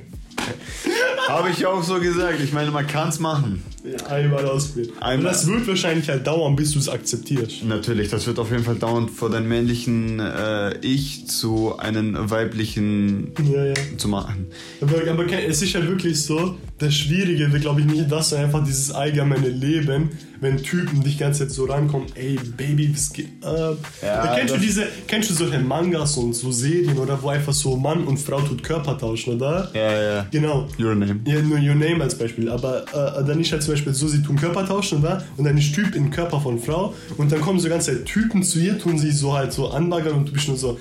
[1.27, 2.39] Habe ich auch so gesagt.
[2.39, 3.63] Ich meine, man kann's machen.
[4.09, 4.89] Einmal ausprobieren.
[4.95, 5.31] Und Einmal.
[5.31, 7.63] das wird wahrscheinlich halt dauern, bis du es akzeptierst.
[7.63, 13.31] Natürlich, das wird auf jeden Fall dauernd vor deinem männlichen äh, Ich zu einem weiblichen
[13.53, 13.73] Ja, ja.
[13.97, 14.47] zu machen.
[14.81, 18.47] Aber, aber es ist halt wirklich so, das Schwierige wird, glaube ich, nicht das, sondern
[18.47, 20.09] einfach dieses allgemeine Leben,
[20.41, 23.77] wenn Typen dich ganze Zeit so rankommen, ey Baby, was geht ab?
[24.03, 27.75] Ja, kennst du diese, kennst du solche Mangas und so Serien oder wo einfach so
[27.75, 29.71] Mann und Frau tut Körper tauschen, oder?
[29.73, 30.27] Ja, ja.
[30.29, 30.67] Genau.
[30.79, 31.21] Your name.
[31.25, 32.49] Ja, nur Your Name als Beispiel.
[32.49, 35.23] Aber äh, dann ist halt zum Beispiel so, sie tun Körper tauschen, oder?
[35.37, 38.43] Und dann ist Typ in Körper von Frau und dann kommen so ganze Zeit Typen
[38.43, 40.77] zu ihr, tun sie so halt so anbaggern und du bist nur so.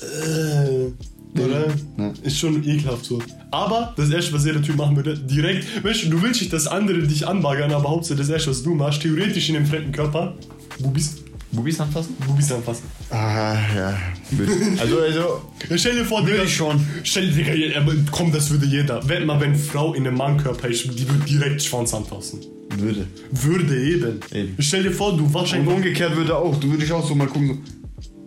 [0.00, 0.92] Äh,
[1.38, 1.66] oder?
[1.96, 2.12] Ja.
[2.22, 3.22] Ist schon ekelhaft so.
[3.50, 6.66] Aber das erste, was jeder Typ machen würde, direkt, weißt du, du willst nicht, dass
[6.66, 10.34] andere dich anbaggern, aber hauptsächlich das erste, was du machst, theoretisch in einem fremden Körper,
[10.80, 11.16] Bubis,
[11.52, 12.14] Bubis anfassen?
[12.26, 12.84] Bubis anfassen.
[13.10, 13.98] Ah, ja.
[14.80, 15.42] Also, also.
[15.76, 16.80] Stell dir vor, Würde Digga, ich schon.
[17.02, 17.82] Stell dir, Digga,
[18.12, 19.06] komm, das würde jeder.
[19.08, 22.40] Wenn mal, wenn Frau in einem Mannkörper ist, die würde direkt Schwanz anfassen.
[22.76, 23.06] Würde.
[23.32, 24.20] Würde eben.
[24.32, 24.56] Eben.
[24.60, 25.74] Stell dir vor, du waschst Und einfach.
[25.74, 26.54] umgekehrt würde auch.
[26.60, 27.64] Du würdest auch so mal gucken.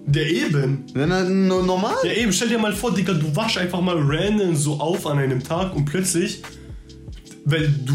[0.06, 0.84] Der eben.
[0.94, 1.96] Na, no, normal?
[2.04, 5.18] Ja, eben, stell dir mal vor, Digga, du waschst einfach mal random so auf an
[5.20, 6.42] einem Tag und plötzlich.
[7.46, 7.94] Weil du,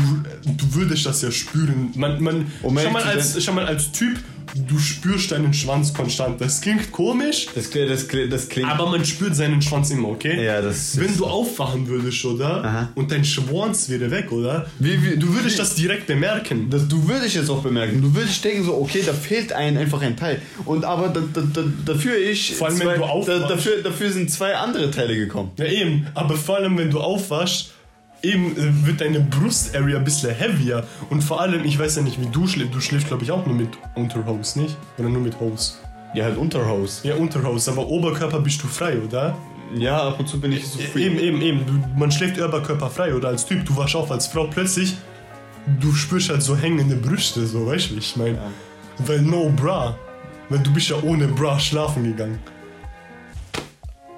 [0.56, 1.90] du würdest das ja spüren.
[1.94, 4.18] Man, man, Um schau, mal als, schau mal als Typ,
[4.54, 6.40] du spürst deinen Schwanz konstant.
[6.40, 8.68] Das klingt komisch, Das, klingt- das, klingt- das klingt.
[8.70, 10.44] aber man spürt seinen Schwanz immer, okay?
[10.44, 12.64] Ja, das Wenn du aufwachen würdest, oder?
[12.64, 12.88] Aha.
[12.94, 14.66] Und dein Schwanz wäre weg, oder?
[14.78, 16.68] Wie- wie- du würdest wie- das direkt bemerken.
[16.70, 18.00] Das, du würdest jetzt auch bemerken.
[18.02, 20.40] Du würdest denken so, okay, da fehlt ein einfach ein Teil.
[20.64, 23.50] Und aber da, da, da, dafür ich Vor allem, wenn zwei, du da, aufwachst.
[23.50, 25.50] dafür, dafür sind zwei andere Teile gekommen.
[25.58, 26.06] Ja, eben.
[26.14, 27.72] Aber vor allem, wenn du aufwaschst,
[28.22, 30.84] eben äh, wird deine Brust-Area ein bisschen heavier.
[31.10, 32.74] Und vor allem, ich weiß ja nicht, wie du schläfst.
[32.74, 34.76] Du schläfst, glaube ich, auch nur mit Unterhose, nicht?
[34.98, 35.74] Oder nur mit Hose?
[36.14, 37.06] Ja, halt Unterhose.
[37.06, 37.70] Ja, Unterhose.
[37.70, 39.36] Aber Oberkörper bist du frei, oder?
[39.74, 41.06] Ja, ab und zu bin ich so free.
[41.06, 41.66] Eben, eben, eben.
[41.66, 43.64] Du, man schläft Oberkörper frei, oder als Typ.
[43.66, 44.96] Du wachst auf als Frau plötzlich.
[45.80, 48.38] Du spürst halt so hängende Brüste, so, weißt du, wie ich meine?
[48.98, 49.96] Weil no bra.
[50.48, 52.38] Weil du bist ja ohne Bra schlafen gegangen.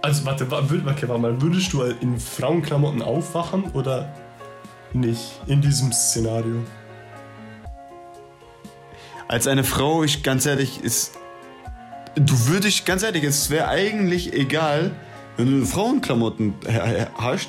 [0.02, 4.12] Also, warte, wa- würd- okay, warte mal, würdest du in Frauenklamotten aufwachen oder
[4.92, 6.62] nicht in diesem Szenario?
[9.28, 11.12] Als eine Frau, ich ganz ehrlich, ist.
[12.16, 14.90] Du würdest, ganz ehrlich, es wäre eigentlich egal,
[15.36, 17.48] wenn du Frauenklamotten ha- ha- hast.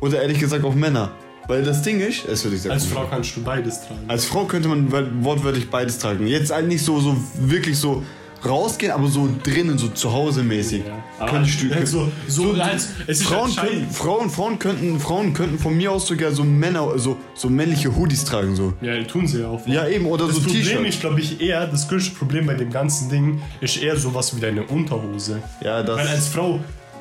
[0.00, 1.10] Oder ehrlich gesagt auch Männer.
[1.48, 2.74] Weil das Ding ist, es würde ich sagen.
[2.74, 4.04] Als Frau kannst du beides tragen.
[4.06, 4.92] Als Frau könnte man
[5.24, 6.26] wortwörtlich beides tragen.
[6.26, 8.02] Jetzt halt nicht so, so wirklich so
[8.44, 10.82] rausgehen, aber so drinnen, so zu Hause mäßig.
[11.28, 12.76] Könntest du, halt so, so, halt,
[13.06, 16.98] es ist Frauen, könnten, Frauen, Frauen, könnten, Frauen könnten von mir aus sogar so Männer,
[16.98, 18.54] so, so männliche Hoodies tragen.
[18.54, 18.72] So.
[18.80, 19.66] Ja, tun sie ja auch.
[19.66, 20.88] Ja, eben, oder Das so Problem T-Shirts.
[20.88, 24.40] ist, glaube ich, eher, das größte Problem bei dem ganzen Ding ist eher sowas wie
[24.40, 25.42] deine Unterhose.
[25.62, 25.98] Ja, das.
[25.98, 26.60] Weil als Frau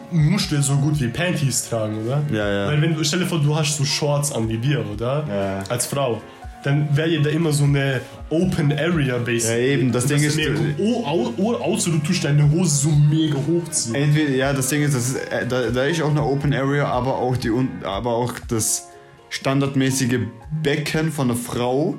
[0.10, 2.24] musst du ja so gut wie Panties tragen, oder?
[2.32, 2.68] Ja, ja.
[2.68, 5.26] Weil wenn du, stell dir vor, du hast so Shorts an wie wir, oder?
[5.28, 5.64] Ja.
[5.70, 6.22] Als Frau.
[6.64, 9.50] Dann wäre ja da immer so eine Open Area basic.
[9.52, 10.38] Ja, eben, das Ding ist-
[10.80, 13.96] Oh, au, oh, außer du tust deine Hose so mega hochziehen.
[13.96, 16.88] Entweder, ja, das Ding ist, das ist äh, da, da ist auch eine Open Area,
[16.88, 17.52] aber auch, die,
[17.84, 18.88] aber auch das
[19.30, 20.20] standardmäßige
[20.64, 21.96] Becken von einer Frau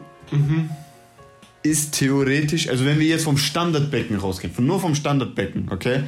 [1.62, 6.02] ist theoretisch, also wenn wir jetzt vom Standardbecken rausgehen, von, nur vom Standardbecken, okay?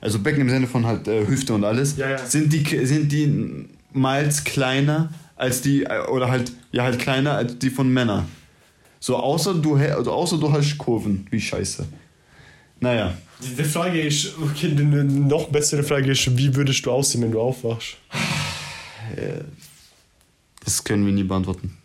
[0.00, 2.18] Also Becken im Sinne von halt äh, Hüfte und alles, Ja, ja.
[2.18, 5.10] sind die sind die miles kleiner
[5.40, 8.28] als die äh, oder halt ja halt kleiner als die von Männern.
[9.00, 11.86] So außer du also außer du hast Kurven, wie scheiße.
[12.80, 13.16] Naja.
[13.42, 17.40] Die Frage ist, okay, eine noch bessere Frage ist, wie würdest du aussehen, wenn du
[17.40, 17.96] aufwachst?
[20.62, 21.76] Das können wir nie beantworten.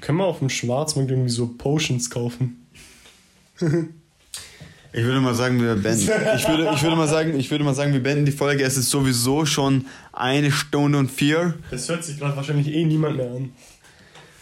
[0.00, 2.66] Können wir auf dem Schwarzmarkt irgendwie so Potions kaufen?
[4.92, 6.00] Ich würde mal sagen, wir beenden.
[6.36, 8.64] Ich würde, ich würde mal sagen, ich würde mal sagen, wir beenden die Folge.
[8.64, 11.54] Es ist sowieso schon eine Stunde und vier.
[11.70, 13.50] Das hört sich gerade wahrscheinlich eh niemand mehr an.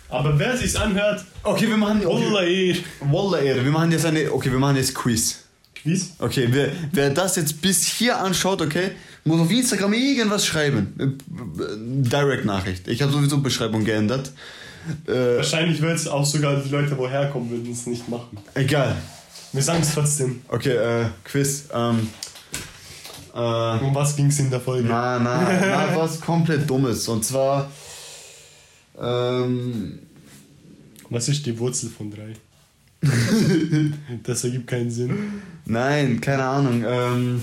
[0.09, 2.05] Aber wer sich's anhört, Okay, wir machen.
[2.05, 2.77] Wallah, eh.
[3.01, 3.65] Wallah, Ehre.
[3.65, 4.31] Wir machen jetzt eine.
[4.33, 5.43] Okay, wir machen jetzt Quiz.
[5.75, 6.15] Quiz?
[6.19, 8.93] Okay, wer, wer das jetzt bis hier anschaut, okay,
[9.25, 10.95] muss auf Instagram irgendwas schreiben.
[10.99, 12.87] Äh, Direct-Nachricht.
[12.89, 14.31] Ich habe sowieso Beschreibung geändert.
[15.07, 18.39] Äh, Wahrscheinlich wird es auch sogar die Leute, woher kommen, würden es nicht machen.
[18.55, 18.97] egal.
[19.53, 20.43] Wir sagen es trotzdem.
[20.49, 21.65] Okay, äh, Quiz.
[21.73, 22.09] Ähm,
[23.35, 24.89] äh, Um was ging es in der Folge?
[24.89, 27.07] na, na, na, was komplett Dummes.
[27.09, 27.71] Und zwar.
[29.01, 29.99] Ähm,
[31.11, 32.35] Was ist die Wurzel von 3?
[34.25, 35.43] das ergibt keinen Sinn.
[35.67, 36.83] nein, keine Ahnung.
[36.87, 37.43] Ähm,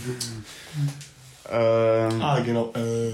[1.52, 2.74] ähm, Ah, genau.
[2.76, 3.12] Äh,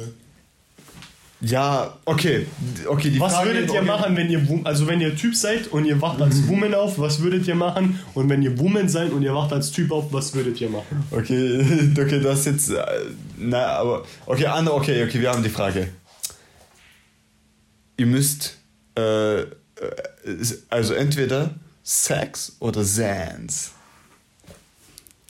[1.42, 2.48] ja, okay.
[2.86, 3.88] okay die was Frage, würdet ihr okay.
[3.88, 7.22] machen, wenn ihr also wenn ihr Typ seid und ihr wacht als Woman auf, was
[7.22, 8.00] würdet ihr machen?
[8.14, 11.06] Und wenn ihr Woman seid und ihr wacht als Typ auf, was würdet ihr machen?
[11.12, 12.70] Okay, okay, das ist jetzt.
[12.72, 12.84] äh,
[13.38, 14.04] Na, aber.
[14.26, 15.88] Okay, andere, okay, okay, wir haben die Frage.
[17.96, 18.58] Ihr müsst.
[18.98, 19.46] Äh, äh,
[20.70, 23.72] also entweder Sex oder Sans.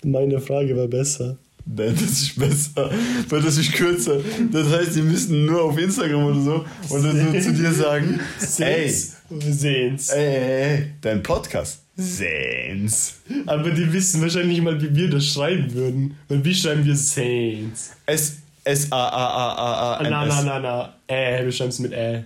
[0.03, 1.37] Meine Frage war besser.
[1.71, 2.89] Nein, das ist besser,
[3.29, 4.19] weil das ist kürzer.
[4.51, 8.19] Das heißt, die müssen nur auf Instagram oder so und dann nur zu dir sagen:
[8.57, 10.09] Ey, Sehens.
[10.09, 11.81] ey, ey, ey, dein Podcast.
[11.95, 13.15] Sans.
[13.45, 16.17] Aber die wissen wahrscheinlich nicht mal, wie wir das schreiben würden.
[16.27, 17.91] Weil wie schreiben wir Saints?
[18.05, 20.93] S, S, A, A, A, A, A, N, Na, na, na, na.
[21.07, 22.23] Äh, wir schreiben es mit Ä.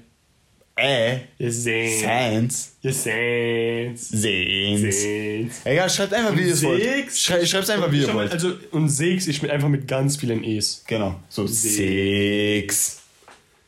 [0.76, 1.20] Äh.
[1.38, 2.72] Ihr Saints.
[2.82, 4.12] Sans.
[4.12, 5.56] Saints.
[5.66, 6.82] Egal, schreibt einfach, wie ihr es wollt.
[6.82, 7.20] Sechs.
[7.22, 8.32] Schrei, schreibt einfach, wie ihr wollt.
[8.32, 10.84] Also, und Sechs ist mit, einfach mit ganz vielen E's.
[10.88, 11.20] Genau.
[11.30, 13.02] So, Sechs.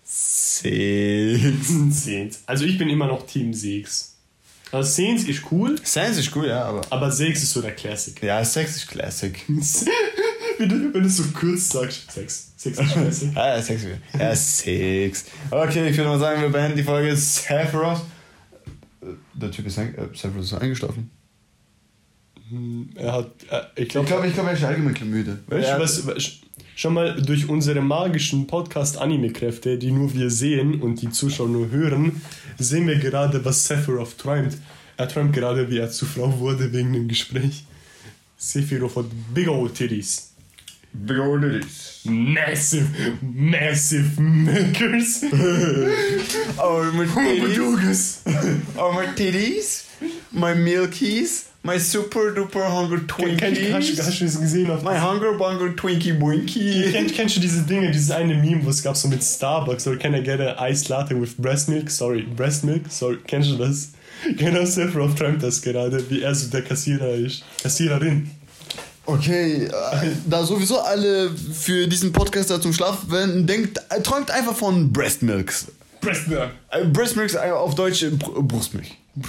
[0.03, 0.62] six.
[0.64, 1.68] Six.
[2.06, 2.43] Saints.
[2.47, 4.16] Also, ich bin immer noch Team Sechs.
[4.72, 6.82] Also, Saints ist cool, Sans ist cool, ja, aber.
[6.89, 8.20] aber Sechs ist so der Classic.
[8.24, 9.39] Ja, Sex ist Classic.
[10.60, 12.53] wenn, du, wenn du so kurz sagst, Sechs.
[12.58, 13.32] Sechs ist Classic.
[13.36, 13.86] Ah, ja, Sex.
[14.18, 15.26] Ja, Six.
[15.51, 18.01] Okay, ich würde mal sagen, wir beenden die Folge Sephiroth.
[19.34, 21.12] Der Typ ist, ein, äh, Sephiroth ist eingeschlafen.
[22.95, 25.39] er hat, äh, ich Ich glaube, glaube, ich glaub, er ist allgemein müde.
[25.47, 26.32] Weißt du, was, was,
[26.76, 32.22] schon mal durch unsere magischen Podcast-Anime-Kräfte, die nur wir sehen und die Zuschauer nur hören,
[32.58, 34.58] sehen wir gerade, was Sephiroth träumt.
[34.97, 37.66] Er träumt gerade, wie er zu Frau wurde wegen dem Gespräch.
[38.38, 40.34] Sephiroth hat big old titties.
[41.03, 42.01] Ladies.
[42.05, 45.23] Massive, massive milkers.
[46.57, 48.21] Oh, my titties.
[48.77, 49.85] Oh, my titties.
[50.31, 51.49] My milkies.
[51.63, 53.71] My super duper hunger Hast, Twinkies.
[53.73, 54.69] hast du das gesehen?
[54.69, 56.91] Auf My hunger bunger Twinkie Boinky.
[56.91, 59.97] Kenn, kennst du diese Dinge, dieses eine Meme, wo es gab so mit Starbucks, or
[59.97, 61.89] can I get a iced latte with breast milk?
[61.89, 62.83] Sorry, breast milk?
[62.89, 63.93] Sorry, kennst du das?
[64.37, 67.43] Genau, Sephiroth träumt das gerade, wie er so der Kassierer ist.
[67.63, 68.29] Kassiererin.
[69.06, 69.72] Okay, äh,
[70.30, 74.91] da sowieso alle für diesen Podcast da zum Schlaf wenden, denkt, äh, träumt einfach von
[74.91, 75.68] Breast Milks.
[76.01, 76.51] Breast milk.
[76.70, 78.97] Äh, Breast Milks auf Deutsch äh, Br Brustmilch.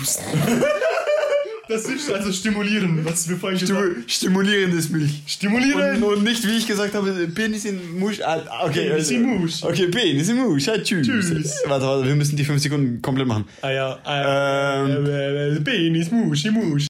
[1.68, 4.04] Das ist also stimulieren, was wir vorhin gesagt haben.
[4.06, 5.22] Stimulierendes Milch.
[5.26, 6.00] Stimulieren!
[6.00, 8.20] Und, und nicht, wie ich gesagt habe, Penis in Musch.
[8.20, 9.64] Ah, okay, Penis in Musch.
[9.64, 10.66] Okay, Penis in Musch.
[10.66, 11.08] Ja, tschüss.
[11.08, 11.62] Tschüss.
[11.66, 13.46] Warte, warte, wir müssen die 5 Sekunden komplett machen.
[13.62, 14.86] Ah ja, ah.
[14.86, 15.06] Ähm.
[15.06, 16.84] Äh, äh, äh, Penis, Musch, Musch.